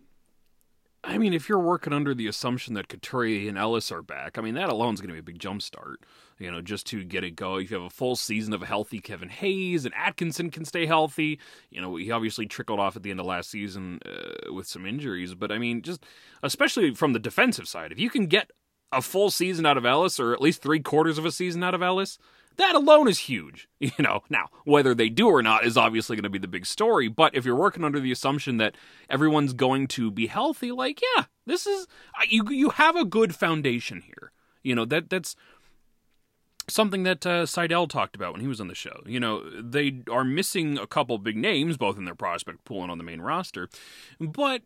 [1.04, 4.42] I mean, if you're working under the assumption that Couturier and Ellis are back, I
[4.42, 6.04] mean, that alone is going to be a big jump start,
[6.38, 7.64] you know, just to get it going.
[7.64, 10.86] If you have a full season of a healthy Kevin Hayes and Atkinson can stay
[10.86, 11.38] healthy,
[11.70, 14.86] you know, he obviously trickled off at the end of last season uh, with some
[14.86, 16.04] injuries, but I mean, just
[16.42, 18.50] especially from the defensive side, if you can get
[18.92, 21.74] a full season out of Ellis or at least three quarters of a season out
[21.74, 22.18] of Ellis,
[22.56, 23.68] That alone is huge.
[23.80, 26.66] You know, now whether they do or not is obviously going to be the big
[26.66, 27.08] story.
[27.08, 28.76] But if you're working under the assumption that
[29.08, 31.86] everyone's going to be healthy, like yeah, this is
[32.28, 32.44] you.
[32.50, 34.32] You have a good foundation here.
[34.62, 35.36] You know that that's
[36.68, 39.02] something that uh, Seidel talked about when he was on the show.
[39.06, 42.90] You know, they are missing a couple big names, both in their prospect pool and
[42.90, 43.68] on the main roster,
[44.20, 44.62] but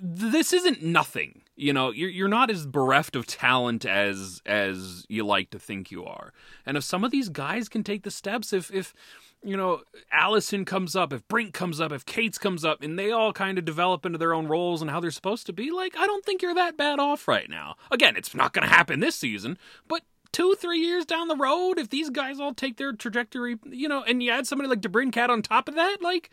[0.00, 1.42] this isn't nothing.
[1.56, 5.90] You know, you're you're not as bereft of talent as as you like to think
[5.90, 6.32] you are.
[6.64, 8.94] And if some of these guys can take the steps, if if
[9.42, 9.82] you know
[10.12, 13.58] Allison comes up, if Brink comes up, if Cates comes up, and they all kind
[13.58, 16.24] of develop into their own roles and how they're supposed to be, like I don't
[16.24, 17.76] think you're that bad off right now.
[17.90, 21.78] Again, it's not going to happen this season, but two, three years down the road,
[21.78, 25.28] if these guys all take their trajectory, you know, and you add somebody like DeBrincat
[25.28, 26.30] on top of that, like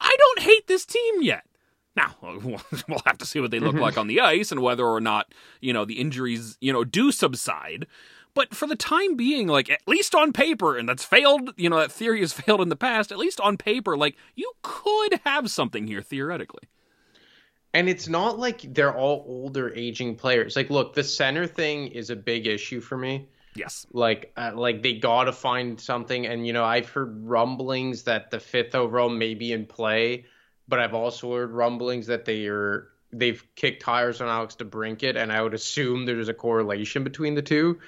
[0.00, 1.44] I don't hate this team yet.
[1.94, 3.82] Now we'll have to see what they look mm-hmm.
[3.82, 7.12] like on the ice and whether or not you know the injuries you know do
[7.12, 7.86] subside.
[8.34, 11.52] But for the time being, like at least on paper, and that's failed.
[11.56, 13.12] You know that theory has failed in the past.
[13.12, 16.68] At least on paper, like you could have something here theoretically.
[17.74, 20.56] And it's not like they're all older, aging players.
[20.56, 23.28] Like, look, the center thing is a big issue for me.
[23.54, 23.86] Yes.
[23.92, 26.26] Like, uh, like they got to find something.
[26.26, 30.26] And you know, I've heard rumblings that the fifth overall may be in play
[30.68, 35.30] but I've also heard rumblings that they are they've kicked tires on Alex DeBrincat, and
[35.30, 37.78] I would assume there's a correlation between the two.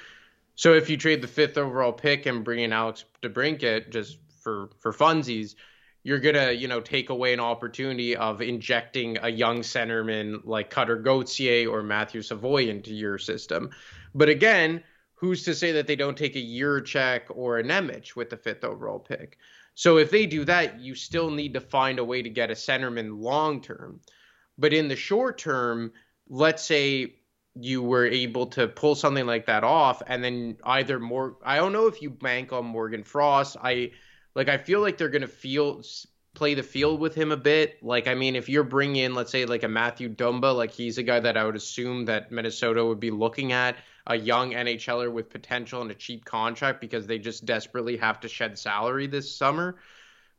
[0.54, 4.68] So if you trade the fifth overall pick and bring in Alex DeBrincat just for
[4.80, 5.54] for funsies,
[6.04, 10.96] you're gonna you know take away an opportunity of injecting a young centerman like Cutter
[10.96, 13.70] Gauthier or Matthew Savoie into your system.
[14.14, 18.30] But again, who's to say that they don't take a Jiricek or an Nemec with
[18.30, 19.38] the fifth overall pick?
[19.74, 22.54] So if they do that, you still need to find a way to get a
[22.54, 24.00] centerman long term.
[24.56, 25.92] But in the short term,
[26.28, 27.16] let's say
[27.56, 31.72] you were able to pull something like that off and then either more I don't
[31.72, 33.56] know if you bank on Morgan Frost.
[33.62, 33.92] I
[34.34, 35.82] like I feel like they're going to feel
[36.34, 37.82] play the field with him a bit.
[37.82, 40.98] Like I mean if you're bringing in let's say like a Matthew Dumba, like he's
[40.98, 45.10] a guy that I would assume that Minnesota would be looking at a young NHLer
[45.10, 49.34] with potential and a cheap contract because they just desperately have to shed salary this
[49.34, 49.76] summer.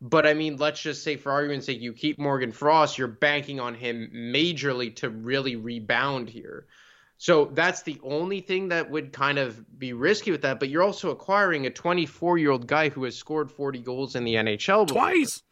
[0.02, 3.60] But I mean, let's just say for argument's sake, you keep Morgan Frost, you're banking
[3.60, 6.68] on him majorly to really rebound here.
[7.18, 10.60] So that's the only thing that would kind of be risky with that.
[10.60, 14.24] But you're also acquiring a 24 year old guy who has scored 40 goals in
[14.24, 15.02] the NHL before.
[15.02, 15.44] twice.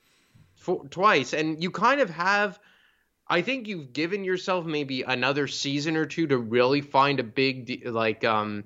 [0.55, 1.33] For, twice.
[1.33, 2.59] And you kind of have
[3.27, 7.83] I think you've given yourself maybe another season or two to really find a big
[7.85, 8.65] like um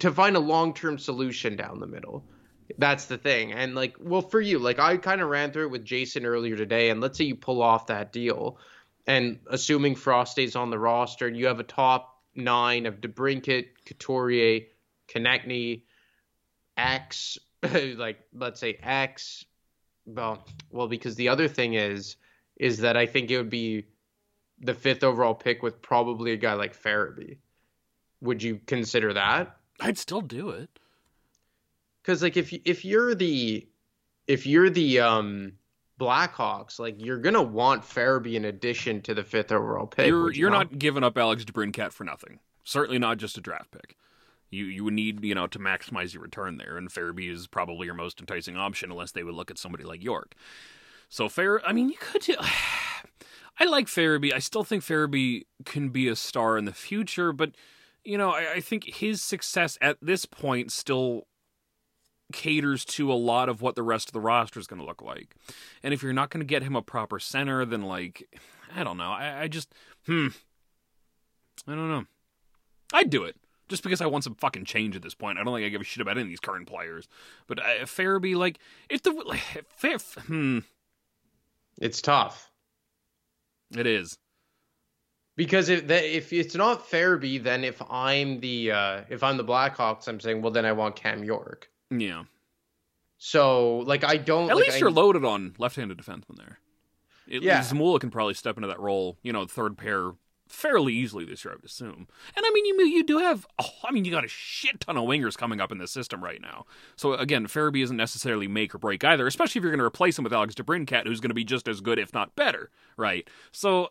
[0.00, 2.24] to find a long-term solution down the middle.
[2.78, 3.52] That's the thing.
[3.52, 6.56] And like well for you, like I kind of ran through it with Jason earlier
[6.56, 8.58] today and let's say you pull off that deal
[9.06, 13.66] and assuming Frost stays on the roster and you have a top 9 of DeBrincat,
[13.84, 14.66] Couturier,
[15.08, 15.82] Konecny,
[16.76, 17.38] X
[17.96, 19.44] like let's say X
[20.04, 22.16] well well because the other thing is
[22.56, 23.86] is that I think it would be
[24.60, 27.38] the fifth overall pick with probably a guy like Farabee.
[28.22, 29.56] Would you consider that?
[29.80, 30.70] I'd still do it.
[32.04, 33.66] Cuz like if if you're the
[34.26, 35.52] if you're the um
[35.98, 40.06] Blackhawks, like you're gonna want Farabee in addition to the fifth overall pick.
[40.06, 40.70] You're you're not?
[40.70, 42.40] not giving up Alex DeBrincat for nothing.
[42.64, 43.96] Certainly not just a draft pick.
[44.50, 47.86] You you would need you know to maximize your return there, and Farabee is probably
[47.86, 50.34] your most enticing option unless they would look at somebody like York.
[51.08, 51.66] So fair.
[51.66, 52.22] I mean, you could.
[52.22, 52.36] Do,
[53.58, 54.34] I like Farabee.
[54.34, 57.52] I still think Farabee can be a star in the future, but
[58.04, 61.26] you know, I, I think his success at this point still
[62.32, 65.02] caters to a lot of what the rest of the roster is going to look
[65.02, 65.34] like.
[65.82, 68.28] And if you're not going to get him a proper center, then like,
[68.74, 69.10] I don't know.
[69.10, 69.72] I, I just,
[70.06, 70.28] hmm,
[71.66, 72.04] I don't know.
[72.92, 73.36] I'd do it
[73.68, 75.38] just because I want some fucking change at this point.
[75.38, 77.08] I don't think I give a shit about any of these current players.
[77.46, 78.58] But uh, Farabee, like,
[78.88, 79.40] if the like,
[80.26, 80.60] hmm,
[81.78, 82.50] it's tough.
[83.76, 84.18] It is.
[85.36, 89.44] Because if that, if it's not Farabee, then if I'm the uh, if I'm the
[89.44, 91.68] Blackhawks, I'm saying, well, then I want Cam York.
[91.90, 92.24] Yeah.
[93.18, 94.50] So like I don't.
[94.50, 96.58] At like, least I, you're loaded on left-handed defenseman there.
[97.32, 97.60] At yeah.
[97.60, 99.18] Zamula can probably step into that role.
[99.22, 100.12] You know, third pair
[100.48, 102.06] fairly easily this year, I would assume.
[102.36, 104.96] And I mean, you you do have, oh, I mean, you got a shit ton
[104.96, 106.66] of wingers coming up in the system right now.
[106.96, 110.18] So again, Farabee isn't necessarily make or break either, especially if you're going to replace
[110.18, 113.28] him with Alex DeBrincat, who's going to be just as good, if not better, right?
[113.52, 113.90] So,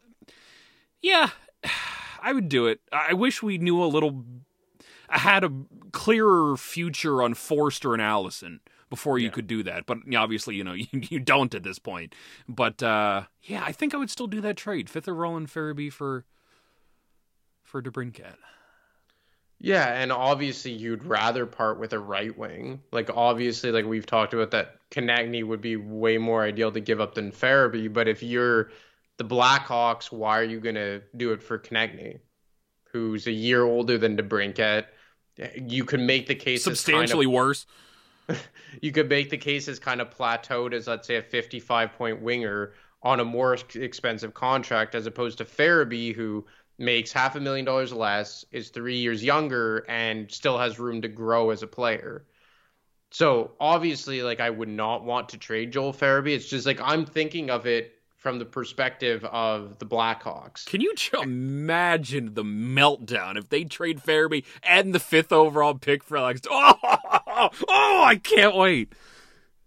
[1.02, 1.30] yeah,
[2.22, 2.80] I would do it.
[2.92, 4.24] I wish we knew a little,
[5.10, 5.52] had a
[5.92, 9.32] clearer future on Foerster and Allison before you yeah.
[9.32, 9.86] could do that.
[9.86, 12.16] But obviously, you know, you, you don't at this point.
[12.48, 14.90] But uh, yeah, I think I would still do that trade.
[14.90, 16.26] Fifth of Roland Farabee for
[17.64, 18.36] for DeBrincat.
[19.60, 22.82] Yeah, and obviously you'd rather part with a right wing.
[22.92, 27.00] Like obviously, like we've talked about that Konecny would be way more ideal to give
[27.00, 27.92] up than Farabee.
[27.92, 28.72] But if you're
[29.18, 32.20] the Blackhawks, why are you gonna do it for Konecny,
[32.92, 34.86] who's a year older than DeBrincat?
[35.56, 37.66] You can make the case substantially kind of, worse.
[38.82, 42.22] you could make the case as kind of plateaued as let's say a 55 point
[42.22, 42.74] winger
[43.04, 46.46] on a more expensive contract as opposed to Farabee, who
[46.78, 51.08] makes half a million dollars less, is three years younger, and still has room to
[51.08, 52.26] grow as a player.
[53.12, 56.36] So obviously, like I would not want to trade Joel Farabee.
[56.36, 57.94] It's just like I'm thinking of it
[58.26, 60.66] from the perspective of the Blackhawks.
[60.66, 66.18] Can you imagine the meltdown if they trade Farabee and the fifth overall pick for
[66.18, 66.42] Alex?
[66.50, 68.94] Oh, oh, oh I can't wait.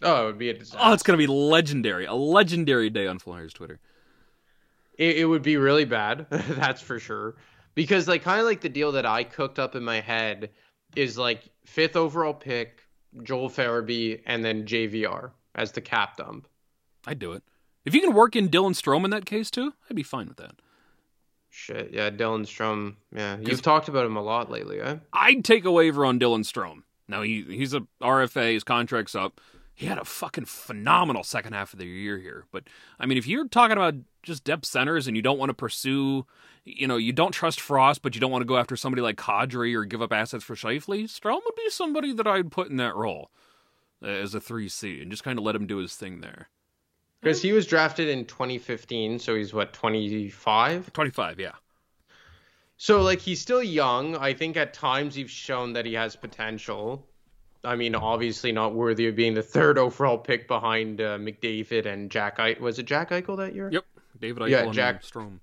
[0.03, 0.81] Oh, it would be a disaster.
[0.83, 2.07] Oh, it's gonna be legendary.
[2.07, 3.79] A legendary day on Flyers Twitter
[4.99, 6.27] it, it would be really bad.
[6.31, 7.37] that's for sure.
[7.77, 10.51] Because like kind of like the deal that I cooked up in my head
[10.97, 12.83] is like fifth overall pick,
[13.23, 16.49] Joel Farabee, and then JVR as the cap dump.
[17.07, 17.45] I'd do it.
[17.89, 20.37] If you can work in Dylan Strome in that case too, I'd be fine with
[20.37, 20.55] that.
[21.51, 22.97] Shit, yeah, Dylan Strome.
[23.15, 24.97] Yeah, you've talked about him a lot lately, eh?
[25.13, 26.83] I'd take a waiver on Dylan Strome.
[27.09, 29.41] Now he he's a RFA, his contract's up
[29.79, 32.47] he had a fucking phenomenal second half of the year here.
[32.51, 32.65] But
[32.99, 36.27] I mean, if you're talking about just depth centers and you don't want to pursue,
[36.65, 39.15] you know, you don't trust Frost, but you don't want to go after somebody like
[39.15, 42.77] Kadri or give up assets for Scheifele, Strome would be somebody that I'd put in
[42.79, 43.31] that role
[44.03, 46.49] as a 3C and just kind of let him do his thing there.
[47.21, 50.93] Because he was drafted in 2015, so he's what, 25?
[50.93, 51.53] 25, yeah.
[52.77, 54.17] So, like, he's still young.
[54.17, 57.05] I think at times he's shown that he has potential.
[57.65, 62.11] I mean, obviously not worthy of being the third overall pick behind uh, McDavid and
[62.11, 62.39] Jack.
[62.39, 62.61] Eichel.
[62.61, 63.69] was it Jack Eichel that year?
[63.73, 63.85] Yep,
[64.21, 65.41] David Eichel yeah, Jack Strome.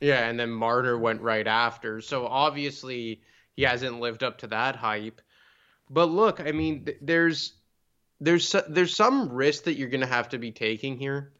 [0.00, 2.02] Yeah, and then Marner went right after.
[2.02, 3.22] So obviously
[3.54, 5.22] he hasn't lived up to that hype.
[5.88, 7.54] But look, I mean, there's
[8.20, 11.32] there's there's some risk that you're gonna have to be taking here,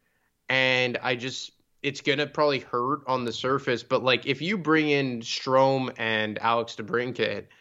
[0.48, 1.52] and I just
[1.82, 3.82] it's gonna probably hurt on the surface.
[3.82, 7.46] But like if you bring in Strome and Alex DeBrincat–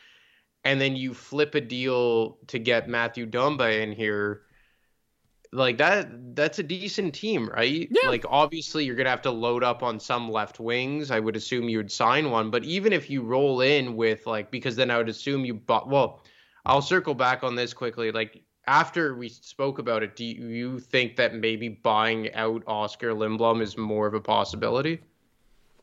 [0.65, 4.41] and then you flip a deal to get Matthew Dumba in here,
[5.51, 7.87] like that that's a decent team, right?
[7.89, 8.09] Yeah.
[8.09, 11.11] Like obviously you're gonna have to load up on some left wings.
[11.11, 14.51] I would assume you would sign one, but even if you roll in with like
[14.51, 16.23] because then I would assume you bought well,
[16.65, 18.11] I'll circle back on this quickly.
[18.11, 23.61] Like after we spoke about it, do you think that maybe buying out Oscar Lindblom
[23.61, 25.01] is more of a possibility?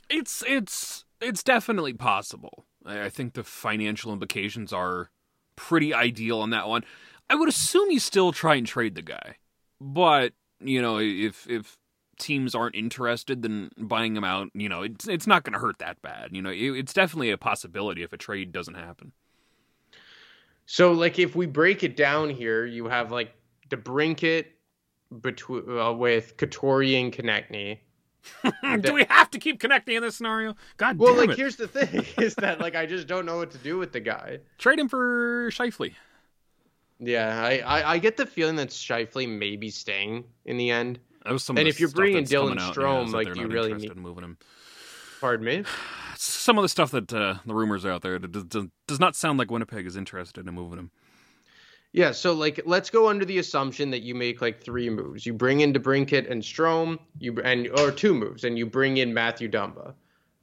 [0.09, 2.66] It's it's it's definitely possible.
[2.85, 5.11] I think the financial implications are
[5.57, 6.85] pretty ideal on that one.
[7.30, 9.37] I would assume you still try and trade the guy,
[9.80, 11.78] but you know if if
[12.18, 15.78] teams aren't interested, then buying him out, you know, it's it's not going to hurt
[15.78, 16.30] that bad.
[16.33, 19.12] You know, it, it's definitely a possibility if a trade doesn't happen.
[20.73, 23.35] So, like, if we break it down here, you have like
[23.68, 24.47] DeBrincat
[25.20, 27.81] between uh, with Couturier and Konecny.
[28.81, 30.57] Do we have to keep Konecny in this scenario?
[30.79, 31.03] God damn it.
[31.03, 31.37] well, like it.
[31.37, 34.01] here's the thing: is that like I just don't know what to do with the
[34.01, 34.39] guy.
[34.57, 35.93] Trade him for Scheifele.
[36.99, 41.01] Yeah, I, I, I get the feeling that Scheifele may be staying in the end.
[41.27, 41.59] That was some.
[41.59, 44.39] And if you're bringing Dylan Strome, yeah, like, do you really need moving him?
[45.20, 45.64] Pardon me.
[46.23, 49.41] Some of the stuff that uh, the rumors are out there does, does not sound
[49.41, 50.91] like Winnipeg is interested in moving him.
[51.93, 55.27] Yeah, so like let's go under the assumption that you make like three moves.
[55.27, 59.12] You bring in DeBrincat and Strome, you and or two moves, and you bring in
[59.12, 59.95] Matthew Dumba.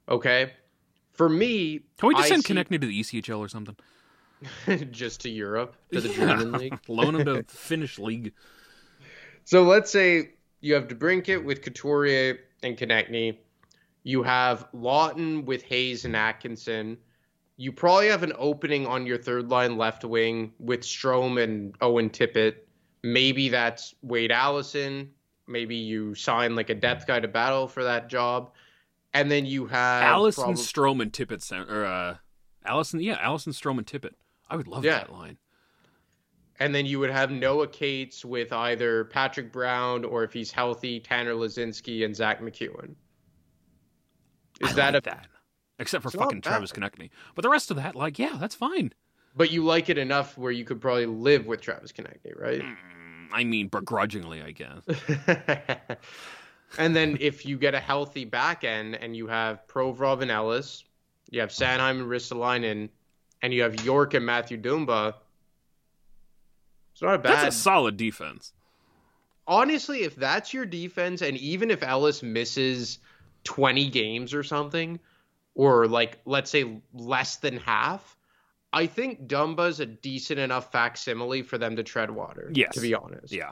[0.08, 0.52] Okay,
[1.12, 2.54] for me, can we just I send see...
[2.54, 3.76] Konecny to the ECHL or something?
[4.90, 6.14] just to Europe to the yeah.
[6.14, 8.32] German league, loan him to the Finnish league.
[9.44, 13.38] So let's say you have DeBrincat with Couturier and Konecny.
[14.02, 16.98] You have Laughton with Hayes and Atkinson
[17.60, 22.08] you probably have an opening on your third line left wing with Strome and Owen
[22.08, 22.54] Tippett.
[23.02, 25.10] Maybe that's Wade Allison.
[25.46, 28.52] Maybe you sign like a depth guy to battle for that job.
[29.12, 31.52] And then you have Allison, prob- Strome, and Tippett.
[31.70, 32.16] Or uh,
[32.64, 34.14] Allison, yeah, Allison, Strome, and Tippett.
[34.48, 35.00] I would love yeah.
[35.00, 35.36] that line.
[36.60, 40.98] And then you would have Noah Cates with either Patrick Brown or if he's healthy,
[40.98, 42.94] Tanner Laczynski and Zach MacEwen.
[44.60, 45.26] Is I that like a that
[45.78, 47.10] except for it's fucking Travis Konecny.
[47.34, 48.92] But the rest of that, like, yeah, that's fine.
[49.34, 52.60] But you like it enough where you could probably live with Travis Konecny, right?
[52.60, 54.82] Mm, I mean, begrudgingly, I guess.
[56.78, 60.84] and then if you get a healthy back end and you have Provorov and Ellis,
[61.30, 62.88] you have Sanheim and Ristolainen,
[63.42, 65.14] and you have York and Matthew Dumba,
[66.92, 67.32] it's not a bad.
[67.32, 68.52] That's a solid defense.
[69.46, 72.98] Honestly, if that's your defense, and even if Ellis misses
[73.44, 74.98] 20 games or something,
[75.54, 78.16] or like let's say less than half,
[78.72, 82.50] I think Dumba's a decent enough facsimile for them to tread water.
[82.54, 82.74] Yes.
[82.74, 83.32] To be honest.
[83.32, 83.50] Yeah.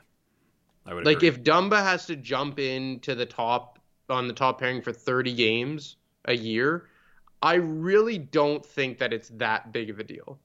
[0.86, 1.28] I would Like agree.
[1.28, 3.78] if Dumba has to jump into the top
[4.08, 6.86] on the top pairing for 30 games a year,
[7.42, 10.38] I really don't think that it's that big of a deal.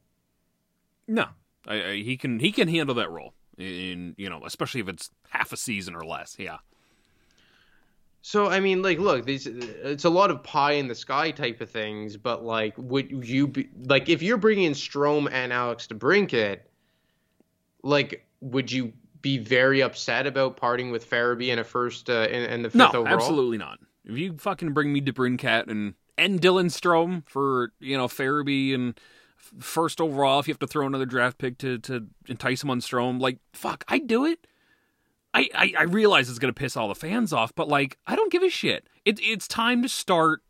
[1.07, 1.25] no,
[1.67, 3.33] I, I, he can he can handle that role.
[3.57, 6.35] In you know, especially if it's half a season or less.
[6.39, 6.57] Yeah.
[8.26, 11.59] So I mean, like, look, these it's a lot of pie in the sky type
[11.59, 15.88] of things, but like, would you be like if you're bringing in Strome and Alex
[15.88, 16.59] DeBrincat,
[17.84, 22.43] like, would you be very upset about parting with Farabee in a first uh, in,
[22.43, 23.13] in the fifth No, overall?
[23.13, 23.80] absolutely not.
[24.05, 28.97] If you fucking bring me DeBrincat and and Dylan Strome for you know Farabee and
[29.59, 32.80] first overall, if you have to throw another draft pick to to entice him on
[32.80, 34.47] Strome, like fuck, I'd do it.
[35.34, 38.43] I, I, realize it's gonna piss all the fans off, but like I don't give
[38.43, 38.88] a shit.
[39.05, 40.41] It, it's time to start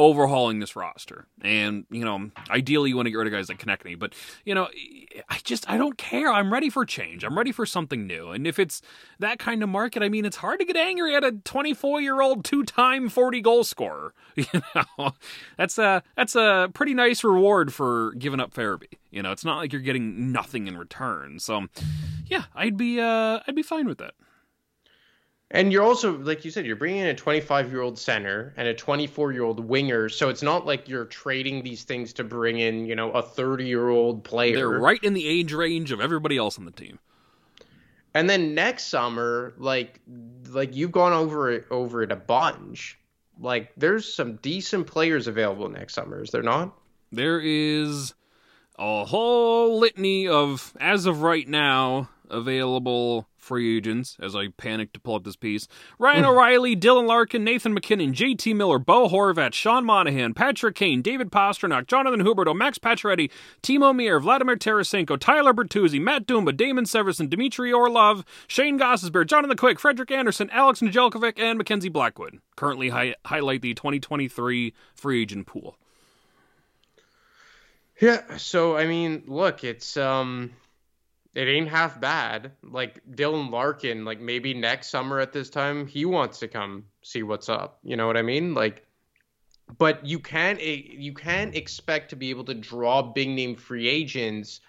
[0.00, 1.26] overhauling this roster.
[1.42, 4.14] And, you know, ideally you want to get rid of guys like Konecny, but
[4.46, 4.68] you know,
[5.28, 6.32] I just I don't care.
[6.32, 7.22] I'm ready for change.
[7.22, 8.30] I'm ready for something new.
[8.30, 8.80] And if it's
[9.18, 12.22] that kind of market, I mean it's hard to get angry at a 24 year
[12.22, 14.14] old two time 40 goal scorer.
[14.36, 15.12] You know,
[15.58, 18.96] that's a that's a pretty nice reward for giving up Farabee.
[19.10, 21.40] You know, it's not like you're getting nothing in return.
[21.40, 21.66] So,
[22.26, 24.14] yeah, I'd be uh I'd be fine with that.
[25.52, 28.68] And you're also, like you said, you're bringing in a 25 year old center and
[28.68, 30.08] a 24 year old winger.
[30.08, 33.64] So it's not like you're trading these things to bring in, you know, a 30
[33.66, 34.56] year old player.
[34.56, 37.00] They're right in the age range of everybody else on the team.
[38.14, 40.00] And then next summer, like,
[40.48, 42.98] like you've gone over it over it a bunch.
[43.40, 46.76] Like, there's some decent players available next summer, is there not?
[47.10, 48.14] There is
[48.78, 55.00] a whole litany of, as of right now, available free agents as I panic to
[55.00, 55.66] pull up this piece.
[55.98, 61.30] Ryan O'Reilly, Dylan Larkin, Nathan MacKinnon, JT Miller, Bo Horvat, Sean Monahan, Patrick Kane, David
[61.30, 63.30] Pastrnak, Jonathan Huberdeau, Max Pacioretty,
[63.62, 69.56] Timo Meier, Vladimir Tarasenko, Tyler Bertuzzi, Matt Dumba, Damon Severson, Dmitry Orlov, Shayne Gostisbehere, Jonathan
[69.56, 72.38] Quick, Frederik Andersen, Alex Nedeljkovic, and Mackenzie Blackwood.
[72.56, 75.76] Currently hi- highlight the 2023 free agent pool.
[78.00, 78.36] Yeah.
[78.38, 80.50] So I mean, look, it's um,
[81.34, 82.52] it ain't half bad.
[82.62, 87.22] Like Dylan Larkin, like maybe next summer at this time, he wants to come see
[87.22, 87.78] what's up.
[87.82, 88.54] You know what I mean?
[88.54, 88.86] Like,
[89.78, 93.88] but you can't eh, you can't expect to be able to draw big name free
[93.88, 94.60] agents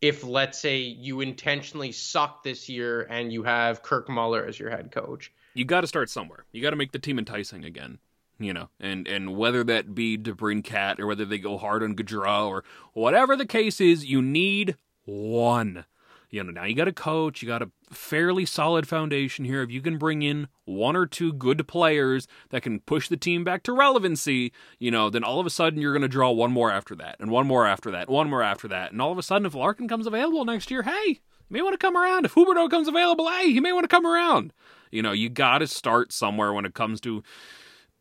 [0.00, 4.70] if let's say you intentionally suck this year and you have Kirk Muller as your
[4.70, 5.32] head coach.
[5.54, 6.44] you got to start somewhere.
[6.52, 7.98] You got to make the team enticing again,
[8.38, 10.16] you know, and and whether that be
[10.62, 14.76] Cat or whether they go hard on Gaudreau or whatever the case is, you need
[15.06, 15.86] one.
[16.30, 19.62] You know, now you got a coach, you got a fairly solid foundation here.
[19.62, 23.44] If you can bring in one or two good players that can push the team
[23.44, 26.50] back to relevancy, you know, then all of a sudden you're going to draw one
[26.50, 29.18] more after that, and one more after that, one more after that, and all of
[29.18, 32.24] a sudden, if Larkin comes available next year, hey, you may want to come around.
[32.24, 34.52] If Huberdeau comes available, hey, you may want to come around.
[34.90, 37.22] You know, you got to start somewhere when it comes to,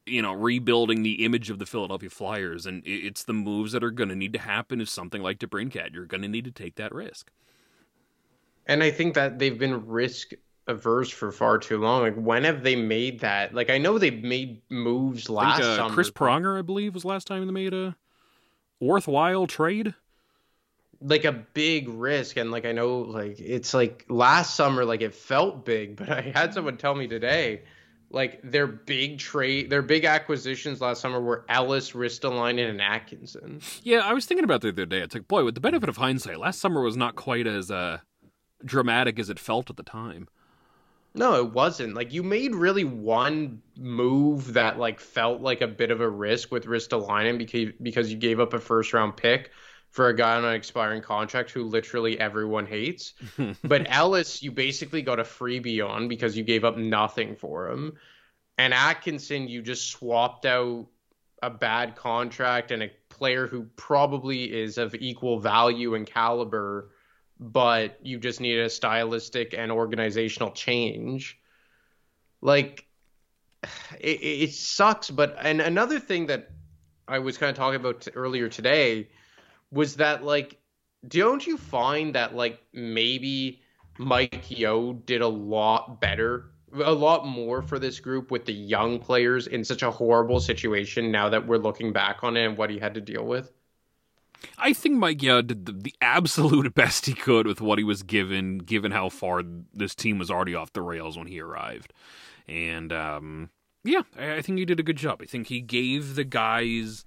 [0.06, 2.66] you know, rebuilding the image of the Philadelphia Flyers.
[2.66, 5.94] And it's the moves that are going to need to happen if something like DeBrincat.
[5.94, 7.32] You're going to need to take that risk.
[8.66, 10.32] And I think that they've been risk
[10.68, 12.02] averse for far too long.
[12.02, 13.54] Like, when have they made that?
[13.54, 15.94] Like, I know they've made moves last think uh, summer.
[15.94, 17.96] Chris Pronger, I believe, was last time they made a
[18.80, 19.94] worthwhile trade.
[21.02, 25.14] like a big risk and like I know like it's like last summer like it
[25.14, 27.64] felt big but I had someone tell me today
[28.10, 33.60] like their big trade their big acquisitions last summer were Ellis, Ristolainen and Atkinson.
[33.84, 35.00] Yeah, I was thinking about that the other day.
[35.00, 38.00] It's like, boy, with the benefit of hindsight, last summer was not quite as uh,
[38.66, 40.28] dramatic as it felt at the time.
[41.16, 41.94] No, it wasn't.
[41.94, 46.52] Like you made really one move that like felt like a bit of a risk
[46.52, 49.52] with Ristolainen because because you gave up a first round pick
[49.90, 53.14] for a guy on an expiring contract who literally everyone hates.
[53.64, 57.94] but Ellis, you basically got a freebie on because you gave up nothing for him.
[58.58, 60.88] And Atkinson, you just swapped out
[61.44, 66.90] a bad contract and a player who probably is of equal value and caliber,
[67.40, 71.40] but you just need a stylistic and organizational change.
[72.42, 72.86] Like,
[74.00, 75.10] it, it sucks.
[75.10, 76.50] But and another thing that
[77.08, 79.10] I was kind of talking about earlier today
[79.72, 80.58] was that like
[81.08, 83.62] don't you find that like maybe
[83.98, 89.00] Mike Yeo did a lot better, a lot more for this group with the young
[89.00, 92.70] players in such a horrible situation now that we're looking back on it and what
[92.70, 93.52] he had to deal with?
[94.58, 98.04] I think Mike Yeo did the, the absolute best he could with what he was
[98.04, 101.94] given, given how far this team was already off the rails when he arrived,
[102.48, 103.50] and um,
[103.84, 105.22] yeah, I, I think he did a good job.
[105.22, 107.06] I think he gave the guys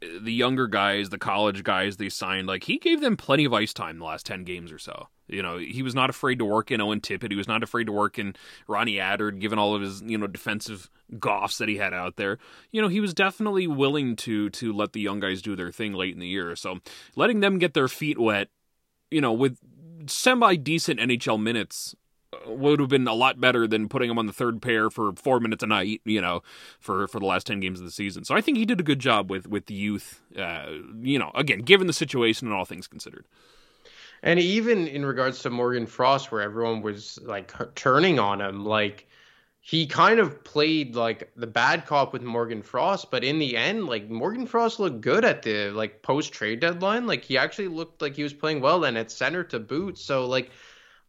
[0.00, 3.72] the younger guys, the college guys they signed, like he gave them plenty of ice
[3.72, 5.08] time the last 10 games or so.
[5.28, 7.30] You know, he was not afraid to work in Owen Tippett.
[7.30, 8.36] He was not afraid to work in
[8.68, 12.38] Ronnie Attard, given all of his, you know, defensive goffs that he had out there.
[12.70, 15.92] You know, he was definitely willing to to let the young guys do their thing
[15.94, 16.54] late in the year.
[16.56, 16.78] So
[17.16, 18.48] letting them get their feet wet,
[19.10, 19.58] you know, with
[20.06, 21.94] semi decent NHL minutes
[22.46, 25.40] would have been a lot better than putting him on the third pair for four
[25.40, 26.42] minutes a night, you know,
[26.80, 28.24] for for the last ten games of the season.
[28.24, 30.20] So I think he did a good job with with the youth.
[30.36, 30.66] Uh,
[31.00, 33.26] you know, again, given the situation and all things considered.
[34.26, 39.06] And even in regards to Morgan Frost, where everyone was like turning on him, like
[39.60, 43.86] he kind of played like the bad cop with Morgan Frost, but in the end,
[43.86, 47.06] like Morgan Frost looked good at the like post trade deadline.
[47.06, 49.96] Like he actually looked like he was playing well and at center to boot.
[49.96, 50.50] So like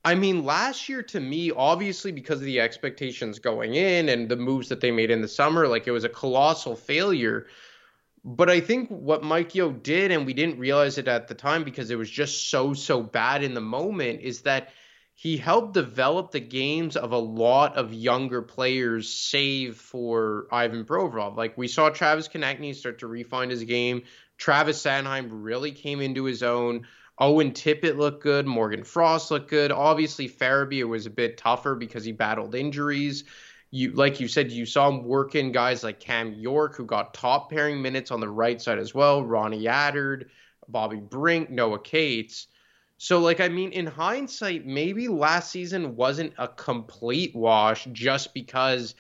[0.06, 4.36] I mean, last year to me, obviously because of the expectations going in and the
[4.36, 7.48] moves that they made in the summer, like it was a colossal failure.
[8.24, 11.64] But I think what Mike Yeo did, and we didn't realize it at the time
[11.64, 14.70] because it was just so, so bad in the moment, is that
[15.14, 21.36] he helped develop the games of a lot of younger players, save for Ivan Provorov.
[21.36, 24.04] Like we saw Travis Konecny start to refine his game.
[24.38, 26.86] Travis Sanheim really came into his own.
[27.18, 28.46] Owen Tippett looked good.
[28.46, 29.72] Morgan Frost looked good.
[29.72, 33.24] Obviously, Farabee was a bit tougher because he battled injuries.
[33.72, 37.50] You, like you said, you saw him working guys like Cam York, who got top
[37.50, 39.24] pairing minutes on the right side as well.
[39.24, 40.30] Ronnie Attard,
[40.70, 42.48] Bobby Brink, Noah Cates.
[42.98, 48.96] So, like, I mean, in hindsight, maybe last season wasn't a complete wash just because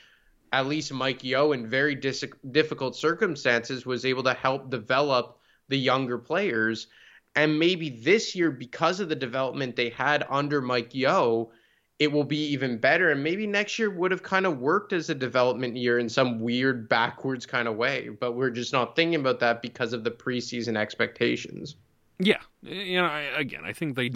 [0.51, 5.39] at least Mike Yeo, in very dis- difficult circumstances, was able to help develop
[5.69, 6.87] the younger players.
[7.35, 11.51] And maybe this year, because of the development they had under Mike Yeo,
[11.99, 13.11] it will be even better.
[13.11, 16.39] And maybe next year would have kind of worked as a development year in some
[16.39, 18.09] weird backwards kind of way.
[18.09, 21.75] But we're just not thinking about that because of the preseason expectations.
[22.19, 22.41] Yeah.
[22.61, 24.11] You know, I, again, I think they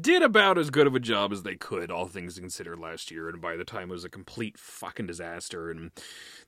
[0.00, 3.28] did about as good of a job as they could, all things considered, last year.
[3.28, 5.70] And by the time it was a complete fucking disaster.
[5.70, 5.90] And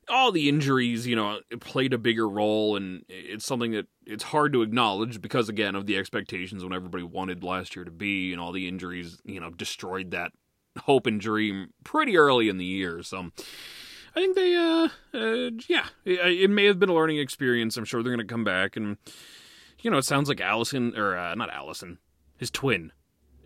[0.08, 4.52] all the injuries, you know, played a bigger role, and it's something that it's hard
[4.52, 8.40] to acknowledge because, again, of the expectations when everybody wanted last year to be, and
[8.40, 10.30] all the injuries, you know, destroyed that
[10.78, 13.02] hope and dream pretty early in the year.
[13.02, 13.30] So
[14.16, 17.76] I think they, uh, uh yeah, it, it, may have been a learning experience.
[17.76, 18.96] I'm sure they're going to come back, and
[19.80, 21.98] you know, it sounds like Allison or uh, not Allison,
[22.36, 22.92] his twin,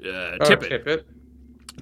[0.05, 0.85] uh, oh, Tippett.
[0.85, 1.05] Tippett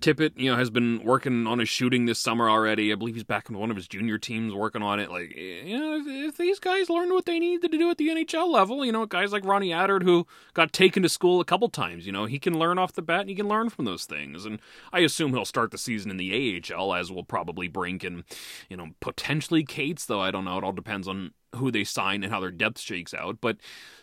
[0.01, 2.93] Tippett, you know, has been working on his shooting this summer already.
[2.93, 5.11] I believe he's back in one of his junior teams working on it.
[5.11, 7.99] Like, eh, you know, if, if these guys learn what they need to do at
[7.99, 11.45] the NHL level, you know, guys like Ronnie Attard who got taken to school a
[11.45, 13.85] couple times, you know, he can learn off the bat and he can learn from
[13.85, 14.45] those things.
[14.45, 14.61] And
[14.93, 18.25] I assume he'll start the season in the AHL, as will probably Brink and,
[18.69, 20.59] you know, potentially Cates, though I don't know.
[20.59, 23.39] It all depends on who they sign and how their depth shakes out.
[23.41, 23.57] But,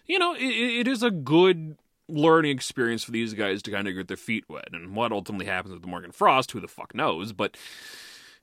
[0.05, 1.77] you know, it, it is a good
[2.09, 4.67] learning experience for these guys to kind of get their feet wet.
[4.73, 7.31] And what ultimately happens with the Morgan Frost, who the fuck knows?
[7.31, 7.55] But,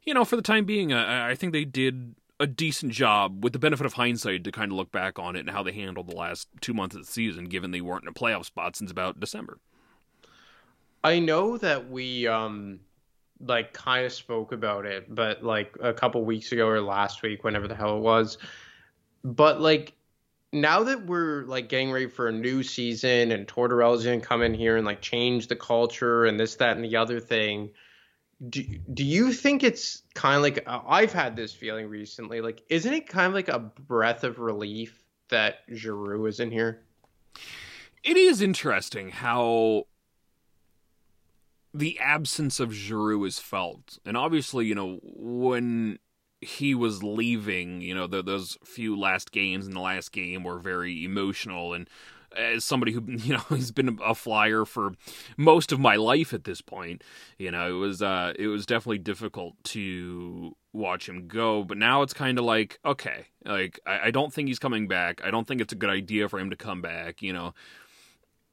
[0.03, 3.53] you know, for the time being, uh, I think they did a decent job with
[3.53, 6.09] the benefit of hindsight to kind of look back on it and how they handled
[6.09, 8.91] the last two months of the season, given they weren't in a playoff spot since
[8.91, 9.59] about December.
[11.05, 12.81] I know that we, um,
[13.41, 17.45] like, kind of spoke about it, but like a couple weeks ago or last week,
[17.45, 18.39] whenever the hell it was.
[19.23, 19.93] But, like,
[20.53, 24.55] now that we're like getting ready for a new season and Tortorella's gonna come in
[24.55, 27.71] here and like change the culture and this, that, and the other thing,
[28.49, 32.41] do do you think it's kind of like uh, I've had this feeling recently?
[32.41, 36.83] Like, isn't it kind of like a breath of relief that Giroux is in here?
[38.03, 39.85] It is interesting how
[41.75, 45.99] the absence of Giroux is felt, and obviously, you know, when
[46.41, 50.59] he was leaving, you know, the, those few last games in the last game were
[50.59, 51.75] very emotional.
[51.75, 51.89] And
[52.37, 54.93] as somebody who, you know, has been a flyer for
[55.37, 57.03] most of my life at this point,
[57.39, 61.63] you know, it was, uh, it was definitely difficult to watch him go.
[61.63, 65.21] But now it's kind of like, okay, like, I, I don't think he's coming back.
[65.23, 67.55] I don't think it's a good idea for him to come back, you know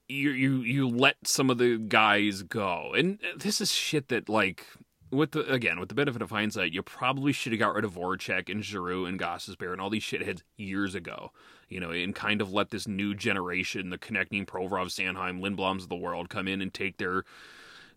[0.10, 4.66] you you you let some of the guys go and this is shit that like
[5.12, 7.94] with the again with the benefit of hindsight, you probably should have got rid of
[7.94, 11.32] Voracek and Giroux and Gostisbehere and all these shitheads years ago.
[11.70, 15.90] You know, and kind of let this new generation, the Konecny Provorov, Sanheim, Lindbloms of
[15.90, 17.26] the world, come in and take their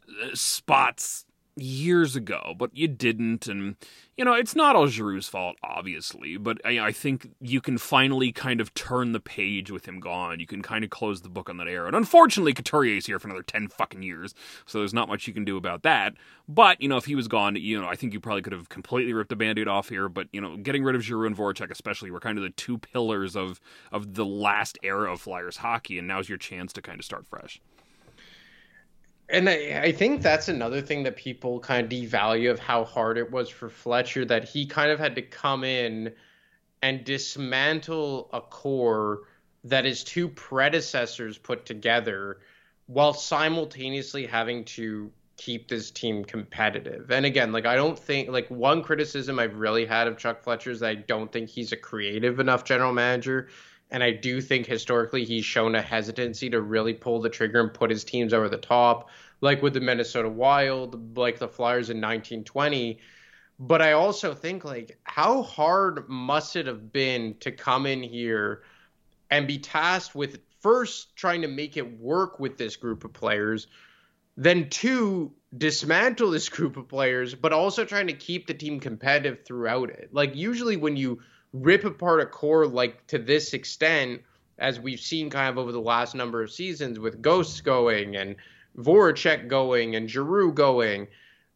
[0.08, 1.24] uh, spots
[1.62, 3.46] years ago, but you didn't.
[3.46, 3.76] And,
[4.16, 8.32] you know, it's not all Giroux's fault, obviously, but I, I, think you can finally
[8.32, 10.40] kind of turn the page with him gone.
[10.40, 11.86] You can kind of close the book on that era.
[11.86, 14.34] And unfortunately, Couturier's here for another 10 fucking years,
[14.66, 16.14] so there's not much you can do about that.
[16.48, 18.68] But, you know, if he was gone, you know, I think you probably could have
[18.68, 20.08] completely ripped the band aid off here.
[20.08, 22.78] But, you know, getting rid of Giroux and Voracek, especially, were kind of the two
[22.78, 23.60] pillars of,
[23.92, 27.26] of the last era of Flyers hockey, and now's your chance to kind of start
[27.26, 27.60] fresh
[29.30, 33.18] and I, I, think that's another thing that people kind of devalue of how hard
[33.18, 36.12] it was for Fletcher that he kind of had to come in
[36.82, 39.22] and dismantle a core
[39.64, 42.38] that his two predecessors put together
[42.86, 47.10] while simultaneously having to keep this team competitive.
[47.10, 50.70] And again, like I don't think like one criticism I've really had of Chuck Fletcher
[50.70, 53.48] is I don't think he's a creative enough general manager.
[53.90, 57.74] And I do think historically he's shown a hesitancy to really pull the trigger and
[57.74, 59.10] put his teams over the top,
[59.40, 63.00] like with the Minnesota Wild, like the Flyers in 1920.
[63.58, 68.62] But I also think, like, how hard must it have been to come in here
[69.30, 73.66] and be tasked with first trying to make it work with this group of players,
[74.36, 79.44] then two, dismantle this group of players, but also trying to keep the team competitive
[79.44, 80.08] throughout it.
[80.12, 81.20] Like, usually when you
[81.52, 84.22] rip apart a core like to this extent,
[84.58, 88.36] as we've seen kind of over the last number of seasons with Ghosts going and
[88.76, 91.08] Voracek going and Giroux going,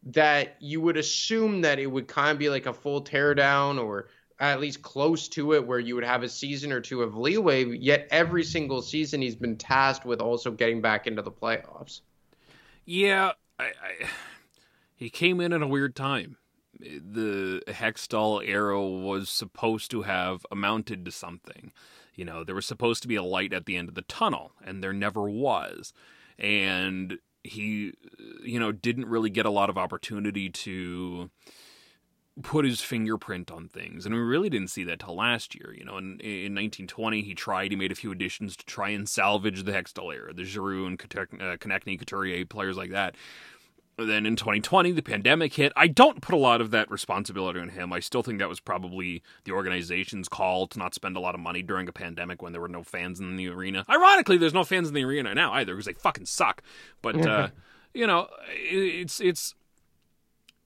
[0.05, 4.09] that you would assume that it would kind of be like a full teardown or
[4.39, 7.65] at least close to it where you would have a season or two of leeway
[7.77, 12.01] yet every single season he's been tasked with also getting back into the playoffs.
[12.85, 14.09] Yeah I, I,
[14.95, 16.37] he came in at a weird time
[16.79, 21.71] the Hextall era was supposed to have amounted to something.
[22.15, 24.53] You know, there was supposed to be a light at the end of the tunnel,
[24.63, 25.93] and there never was.
[26.39, 27.93] And he,
[28.43, 31.29] you know, didn't really get a lot of opportunity to
[32.41, 34.05] put his fingerprint on things.
[34.05, 35.73] And we really didn't see that till last year.
[35.77, 39.07] You know, in, in 1920, he tried, he made a few additions to try and
[39.07, 43.15] salvage the Hextall era, the Giroux and uh, Konecny, Couturier, players like that
[43.97, 45.71] then in 2020, the pandemic hit.
[45.75, 47.93] I don't put a lot of that responsibility on him.
[47.93, 51.41] I still think that was probably the organization's call to not spend a lot of
[51.41, 53.85] money during a pandemic when there were no fans in the arena.
[53.89, 56.61] Ironically, there's no fans in the arena now either because they fucking suck.
[57.01, 57.49] But uh,
[57.93, 59.55] you know, it's it's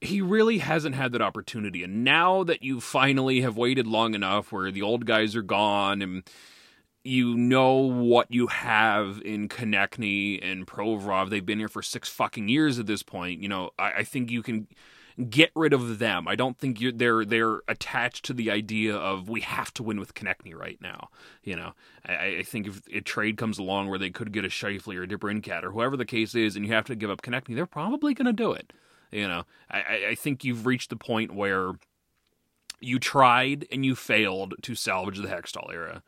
[0.00, 1.84] he really hasn't had that opportunity.
[1.84, 6.02] And now that you finally have waited long enough, where the old guys are gone
[6.02, 6.22] and
[7.02, 11.30] you know what you have in Konecny and Provorov.
[11.30, 13.40] They've been here for six fucking years at this point.
[13.40, 14.66] You know, I, I think you can
[15.28, 16.28] get rid of them.
[16.28, 20.14] I don't think they're they're attached to the idea of we have to win with
[20.14, 21.08] Konecny right now.
[21.42, 21.72] You know,
[22.06, 25.02] I, I, think if a trade comes along where they could get a Scheifele or
[25.02, 27.66] a DeBrincat or whoever the case is, and you have to give up Konecny, they're
[27.66, 28.72] probably going to do it.
[29.10, 31.72] You know, I, I think you've reached the point where
[32.78, 36.02] you tried and you failed to salvage the Hextall era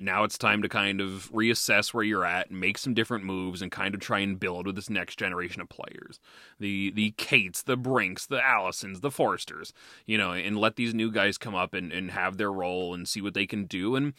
[0.00, 3.62] now it's time to kind of reassess where you're at and make some different moves
[3.62, 6.20] and kind of try and build with this next generation of players.
[6.58, 9.72] The the Cates, the Brinks, the Allisons, the Foersters,
[10.06, 13.08] you know, and let these new guys come up and, and have their role and
[13.08, 13.96] see what they can do.
[13.96, 14.14] And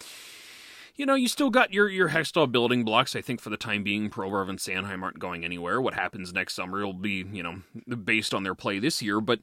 [0.95, 3.15] you know, you still got your your Hextall building blocks.
[3.15, 5.81] I think for the time being, Provorov and Sanheim aren't going anywhere.
[5.81, 7.61] What happens next summer will be, you know,
[7.95, 9.21] based on their play this year.
[9.21, 9.39] But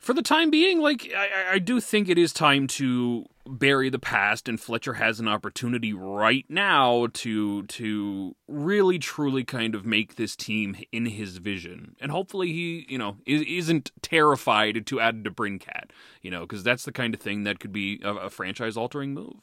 [0.00, 3.98] for the time being, like I, I do think it is time to bury the
[3.98, 10.16] past, and Fletcher has an opportunity right now to to really truly kind of make
[10.16, 15.90] this team in his vision, and hopefully he you know isn't terrified to add DeBrincat,
[16.22, 19.14] you know, because that's the kind of thing that could be a, a franchise altering
[19.14, 19.36] move.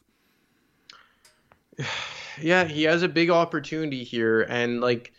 [2.40, 5.12] Yeah, he has a big opportunity here, and like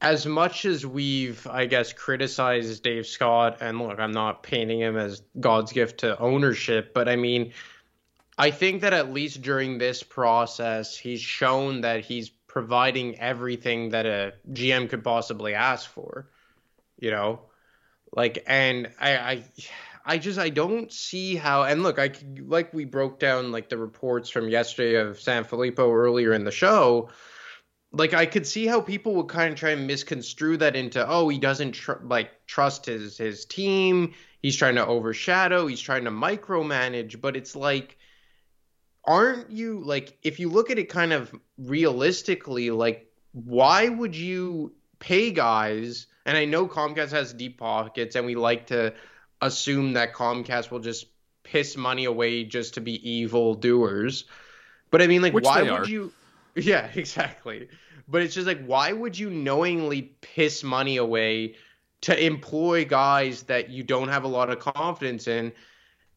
[0.00, 4.96] as much as we've, I guess, criticized Dave Scott, and look, I'm not painting him
[4.96, 7.52] as God's gift to ownership, but I mean,
[8.36, 14.06] I think that at least during this process, he's shown that he's providing everything that
[14.06, 16.28] a GM could possibly ask for.
[17.00, 17.40] You know,
[18.12, 19.44] like, and I, I,
[20.04, 21.64] I just I don't see how.
[21.64, 25.92] And look, I like we broke down like the reports from yesterday of San Sanfilippo
[25.92, 27.10] earlier in the show
[27.92, 31.28] like I could see how people would kind of try and misconstrue that into oh
[31.28, 34.14] he doesn't tr- like trust his his team.
[34.42, 35.66] He's trying to overshadow.
[35.66, 37.20] He's trying to micromanage.
[37.20, 37.96] But it's like
[39.04, 44.72] aren't you like if you look at it kind of realistically like why would you
[44.98, 46.06] pay guys?
[46.26, 48.92] And I know Comcast has deep pockets and we like to
[49.40, 51.06] assume that Comcast will just
[51.42, 54.24] piss money away just to be evil doers.
[54.90, 55.86] But I mean like Which why would are.
[55.86, 56.12] you
[56.58, 57.68] yeah, exactly.
[58.06, 61.56] But it's just like, why would you knowingly piss money away
[62.02, 65.52] to employ guys that you don't have a lot of confidence in,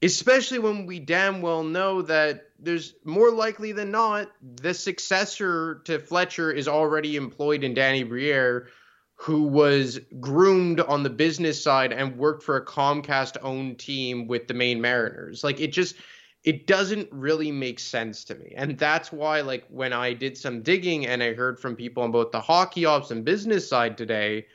[0.02, 6.00] especially when we damn well know that there's more likely than not the successor to
[6.00, 8.68] Fletcher is already employed in Danny Briere,
[9.16, 14.48] who was groomed on the business side and worked for a Comcast owned team with
[14.48, 15.44] the Maine Mariners.
[15.44, 15.96] Like it just
[16.44, 18.54] it doesn't really make sense to me.
[18.56, 22.12] And that's why like when I did some digging and I heard from people on
[22.12, 24.48] both the hockey ops and business side today,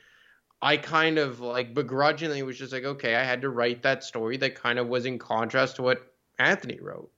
[0.61, 4.37] I kind of like begrudgingly was just like, okay, I had to write that story
[4.37, 7.11] that kind of was in contrast to what Anthony wrote.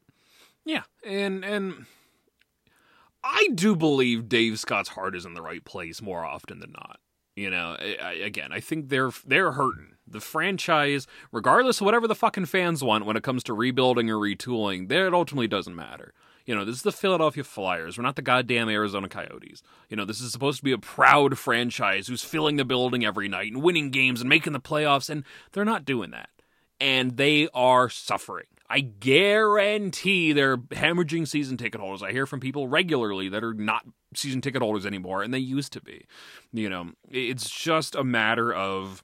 [0.66, 1.86] Yeah, and and
[3.24, 7.00] I do believe Dave Scott's heart is in the right place more often than not.
[7.36, 12.16] You know, I, again, I think they're they're hurting the franchise, regardless of whatever the
[12.16, 14.92] fucking fans want when it comes to rebuilding or retooling.
[14.92, 16.14] It ultimately doesn't matter.
[16.46, 17.98] You know, this is the Philadelphia Flyers.
[17.98, 19.62] We're not the goddamn Arizona Coyotes.
[19.88, 23.28] You know, this is supposed to be a proud franchise who's filling the building every
[23.28, 26.30] night and winning games and making the playoffs, and they're not doing that.
[26.82, 28.48] And they are suffering.
[28.70, 32.04] I guarantee they're hemorrhaging season ticket holders.
[32.04, 35.74] I hear from people regularly that are not season ticket holders anymore, and they used
[35.74, 36.06] to be.
[36.54, 39.04] You know, it's just a matter of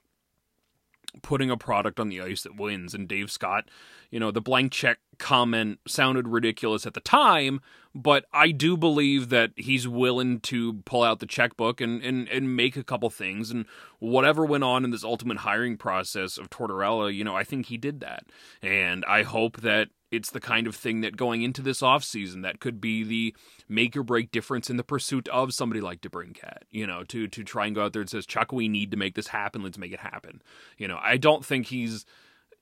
[1.22, 2.94] putting a product on the ice that wins.
[2.94, 3.68] And Dave Scott,
[4.10, 7.60] you know, the blank check comment sounded ridiculous at the time,
[7.94, 12.54] but I do believe that he's willing to pull out the checkbook and, and, and
[12.54, 13.50] make a couple things.
[13.50, 13.66] And
[13.98, 17.76] whatever went on in this ultimate hiring process of Tortorella, you know, I think he
[17.76, 18.26] did that.
[18.62, 22.60] And I hope that it's the kind of thing that going into this offseason that
[22.60, 23.34] could be the
[23.68, 27.42] make or break difference in the pursuit of somebody like DeBrincat, you know, to to
[27.42, 29.62] try and go out there and says, Chuck, we need to make this happen.
[29.62, 30.42] Let's make it happen.
[30.78, 32.04] You know, I don't think he's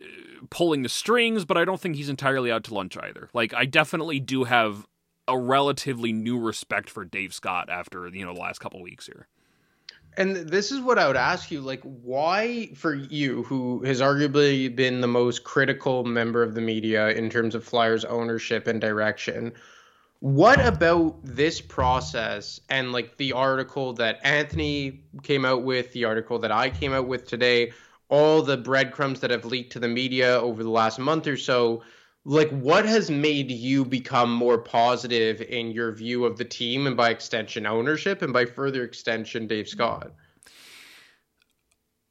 [0.00, 0.06] uh,
[0.50, 3.28] pulling the strings, but I don't think he's entirely out to lunch either.
[3.34, 4.86] Like, I definitely do have
[5.26, 9.28] a relatively new respect for Dave Scott after, you know, the last couple weeks here.
[10.16, 14.74] And this is what I would ask you like, why, for you, who has arguably
[14.74, 19.52] been the most critical member of the media in terms of Flyers ownership and direction,
[20.20, 26.38] what about this process and like the article that Anthony came out with, the article
[26.38, 27.72] that I came out with today,
[28.08, 31.82] all the breadcrumbs that have leaked to the media over the last month or so?
[32.24, 36.96] Like what has made you become more positive in your view of the team and
[36.96, 40.12] by extension ownership and by further extension Dave Scott?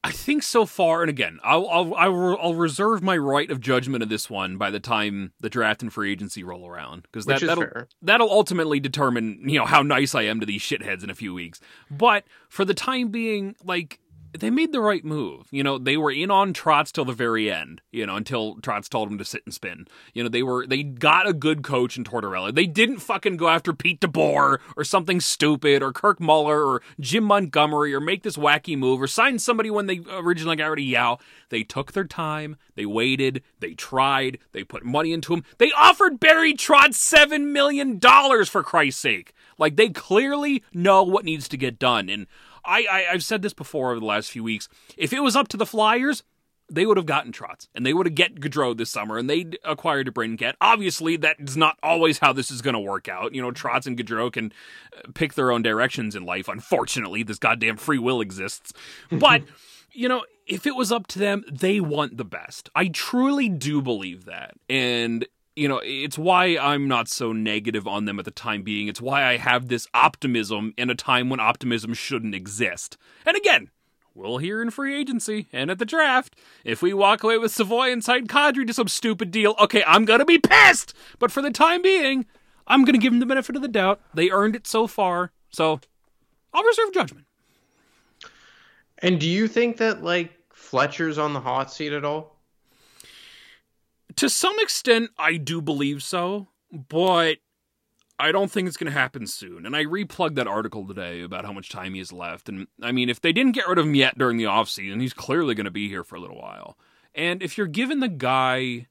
[0.05, 4.09] I think so far, and again, I'll I'll I'll, reserve my right of judgment of
[4.09, 7.63] this one by the time the draft and free agency roll around because that that'll
[7.63, 7.87] fair.
[8.01, 11.33] that'll ultimately determine you know how nice I am to these shitheads in a few
[11.33, 11.61] weeks.
[11.89, 13.99] But for the time being, like
[14.37, 15.47] they made the right move.
[15.51, 18.89] You know, they were in on Trotz till the very end, you know, until Trotz
[18.89, 19.85] told them to sit and spin.
[20.13, 22.53] You know, they were they got a good coach in Tortorella.
[22.53, 27.23] They didn't fucking go after Pete DeBoer or something stupid or Kirk Muller or Jim
[27.23, 30.85] Montgomery or make this wacky move or sign somebody when they originally got rid of
[30.85, 31.19] Yeo.
[31.49, 35.43] They took their time, they waited, they tried, they put money into him.
[35.59, 39.33] They offered Barry Trotz seven million dollars for Christ's sake.
[39.59, 42.09] Like they clearly know what needs to get done.
[42.09, 42.25] And
[42.65, 44.69] I, I have said this before over the last few weeks.
[44.97, 46.23] If it was up to the Flyers,
[46.71, 49.59] they would have gotten Trotz and they would have get Gaudreau this summer and they'd
[49.63, 50.53] acquired DeBrincat.
[50.61, 53.35] Obviously, that is not always how this is going to work out.
[53.35, 54.53] You know, Trotz and Gaudreau can
[54.97, 56.47] uh, pick their own directions in life.
[56.47, 58.73] Unfortunately, this goddamn free will exists.
[59.11, 59.43] But,
[59.91, 62.69] you know, if it was up to them, they want the best.
[62.75, 64.55] I truly do believe that.
[64.69, 68.87] And you know, it's why I'm not so negative on them at the time being.
[68.87, 72.97] It's why I have this optimism in a time when optimism shouldn't exist.
[73.25, 73.69] And again,
[74.15, 76.35] we'll hear in free agency and at the draft.
[76.63, 80.05] If we walk away with Savoie and sign Kadri to some stupid deal, okay, I'm
[80.05, 80.93] gonna be pissed!
[81.19, 82.25] But for the time being,
[82.67, 84.01] I'm gonna give them the benefit of the doubt.
[84.13, 85.79] They earned it so far, so
[86.53, 87.27] I'll reserve judgment.
[88.99, 92.32] And do you think that, like, Fletcher's on the hot seat at all?
[94.17, 97.37] To some extent, I do believe so, but
[98.19, 99.65] I don't think it's going to happen soon.
[99.65, 102.47] And I replugged that article today about how much time he has left.
[102.47, 105.13] And I mean, if they didn't get rid of him yet during the offseason, he's
[105.13, 106.77] clearly going to be here for a little while.
[107.15, 108.87] And if you're giving the guy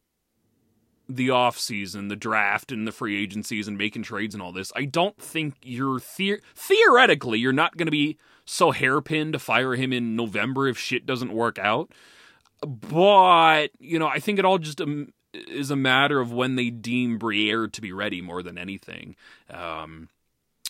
[1.08, 4.84] the offseason, the draft, and the free agencies and making trades and all this, I
[4.84, 9.92] don't think you're the- theoretically you're not going to be so hairpin to fire him
[9.92, 11.92] in November if shit doesn't work out
[12.66, 16.70] but you know, I think it all just um, is a matter of when they
[16.70, 19.16] deem Briere to be ready more than anything.
[19.50, 20.08] Um,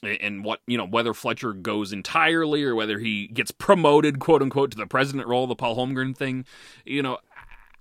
[0.03, 4.73] and what you know whether Fletcher goes entirely or whether he gets promoted quote unquote
[4.73, 6.45] to the president role the Paul Holmgren thing
[6.85, 7.19] you know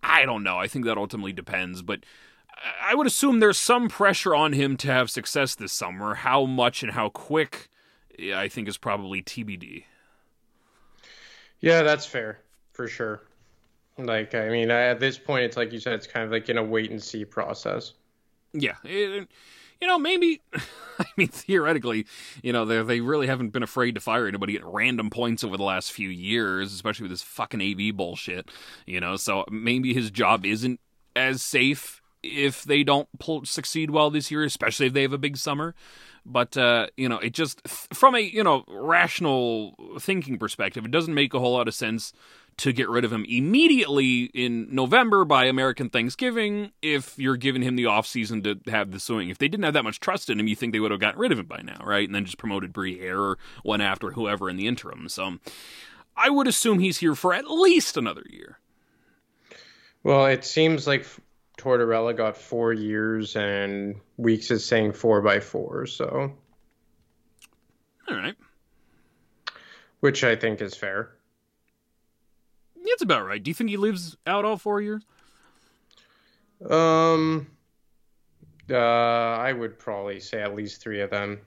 [0.03, 2.01] I don't know I think that ultimately depends but
[2.79, 6.83] I would assume there's some pressure on him to have success this summer how much
[6.83, 7.69] and how quick
[8.19, 9.85] I think is probably TBD
[11.59, 12.39] yeah that's fair
[12.71, 13.21] for sure.
[14.05, 16.57] Like, I mean, at this point, it's like you said, it's kind of like in
[16.57, 17.93] a wait and see process.
[18.53, 19.27] Yeah, it,
[19.79, 20.41] you know, maybe.
[20.99, 22.05] I mean, theoretically,
[22.43, 25.63] you know, they really haven't been afraid to fire anybody at random points over the
[25.63, 28.51] last few years, especially with this fucking AV bullshit.
[28.85, 30.79] You know, so maybe his job isn't
[31.15, 35.17] as safe if they don't pull, succeed well this year, especially if they have a
[35.17, 35.73] big summer.
[36.23, 41.15] But uh, you know, it just from a you know rational thinking perspective, it doesn't
[41.15, 42.13] make a whole lot of sense
[42.57, 47.75] to get rid of him immediately in November by American Thanksgiving if you're giving him
[47.75, 49.29] the offseason to have the swing.
[49.29, 51.19] If they didn't have that much trust in him, you think they would have gotten
[51.19, 52.07] rid of him by now, right?
[52.07, 55.09] And then just promoted Brie Briere or went after whoever in the interim.
[55.09, 55.37] So
[56.15, 58.59] I would assume he's here for at least another year.
[60.03, 61.05] Well, it seems like
[61.57, 66.33] Tortorella got four years and Weeks is saying four by four, so.
[68.07, 68.35] All right.
[69.99, 71.11] Which I think is fair.
[72.83, 73.41] It's about right.
[73.41, 75.03] Do you think he lives out all four years?
[76.69, 77.47] Um,
[78.69, 81.39] uh, I would probably say at least three of them.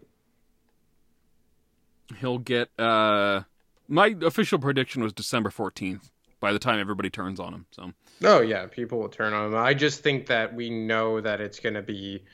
[2.18, 2.68] He'll get.
[2.78, 3.42] Uh,
[3.88, 6.10] my official prediction was December fourteenth.
[6.40, 7.92] By the time everybody turns on him, so.
[8.22, 9.56] Oh yeah, people will turn on him.
[9.56, 12.24] I just think that we know that it's going to be.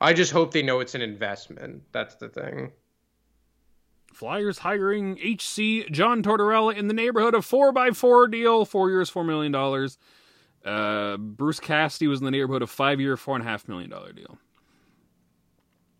[0.00, 1.82] I just hope they know it's an investment.
[1.90, 2.72] That's the thing.
[4.12, 9.08] Flyers hiring HC John Tortorella in the neighborhood of four by four deal, four years,
[9.08, 9.98] four million dollars.
[10.64, 13.88] Uh, Bruce Cassidy was in the neighborhood of five year, four and a half million
[13.90, 14.38] dollar deal.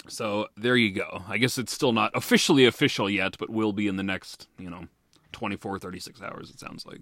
[0.08, 1.22] So there you go.
[1.28, 4.68] I guess it's still not officially official yet, but will be in the next, you
[4.68, 4.86] know,
[5.32, 7.00] 24, 36 hours, it sounds like.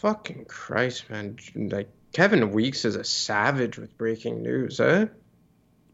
[0.00, 1.36] Fucking Christ, man.
[1.54, 5.06] Like, Kevin Weekes is a savage with breaking news, eh?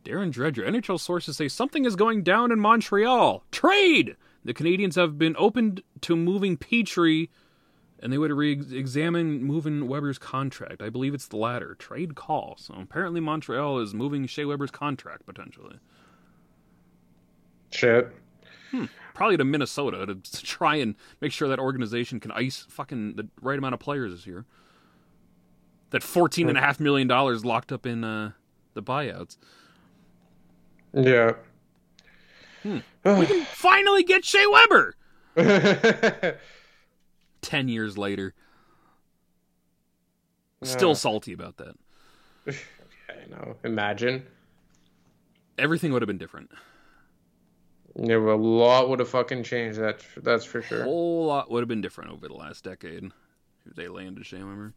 [0.06, 0.66] Darren Dreger.
[0.66, 3.44] NHL sources say something is going down in Montreal.
[3.50, 4.16] Trade!
[4.44, 7.28] The Canadiens have been opened to moving Petry,
[7.98, 10.80] and they would re-examine moving Weber's contract.
[10.80, 11.74] I believe it's the latter.
[11.74, 12.54] Trade call.
[12.56, 15.78] So apparently Montreal is moving Shea Weber's contract potentially.
[17.70, 18.12] Shit.
[18.70, 18.84] Hmm.
[19.12, 23.26] Probably to Minnesota to, to try and make sure that organization can ice fucking the
[23.40, 24.44] right amount of players this year.
[25.90, 28.32] That fourteen and a half million dollars locked up in uh,
[28.74, 29.36] the buyouts.
[30.96, 31.32] Yeah.
[32.62, 32.78] Hmm.
[33.04, 34.96] we can finally get Shea Weber.
[37.42, 38.34] Ten years later.
[40.62, 41.76] Still salty about that.
[43.08, 43.56] I know.
[43.62, 44.26] Imagine.
[45.58, 46.50] Everything would have been different.
[47.94, 49.78] Yeah, well, a lot would have fucking changed.
[49.78, 50.80] That's that's for sure.
[50.80, 53.04] A whole lot would have been different over the last decade
[53.66, 54.72] if they landed Shea Weber.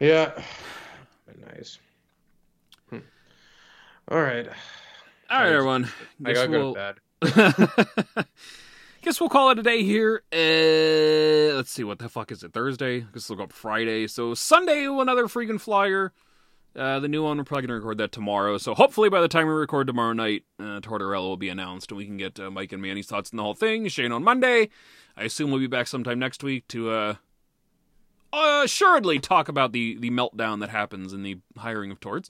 [0.00, 0.32] Yeah.
[1.56, 1.78] Nice.
[4.10, 4.48] All right.
[5.30, 5.88] All right, everyone.
[6.24, 6.74] I gotta we'll...
[6.74, 8.26] go to bed.
[9.02, 10.24] Guess we'll call it a day here.
[10.32, 12.52] Uh, let's see, what the fuck is it?
[12.52, 13.06] Thursday?
[13.12, 14.08] Guess we'll go up Friday.
[14.08, 16.12] So Sunday, another freaking flyer.
[16.74, 18.58] Uh, the new one, we're probably going to record that tomorrow.
[18.58, 21.98] So hopefully by the time we record tomorrow night, uh, Tortorella will be announced and
[21.98, 23.86] we can get uh, Mike and Manny's thoughts on the whole thing.
[23.86, 24.70] Shane on Monday.
[25.16, 27.14] I assume we'll be back sometime next week to uh,
[28.32, 32.28] assuredly talk about the, the meltdown that happens in the hiring of Torts.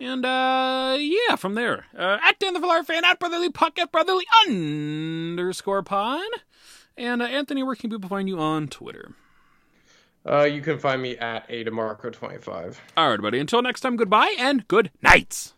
[0.00, 3.92] And uh, yeah, from there, uh, at Dan the Valar fan, at Brotherly Puck, at
[3.92, 6.26] Brotherly underscore pod.
[6.96, 9.12] And uh, Anthony, where can people find you on Twitter?
[10.28, 12.76] Uh, you can find me at ademarco25.
[12.96, 13.38] All right, buddy.
[13.38, 15.54] Until next time, goodbye and good nights.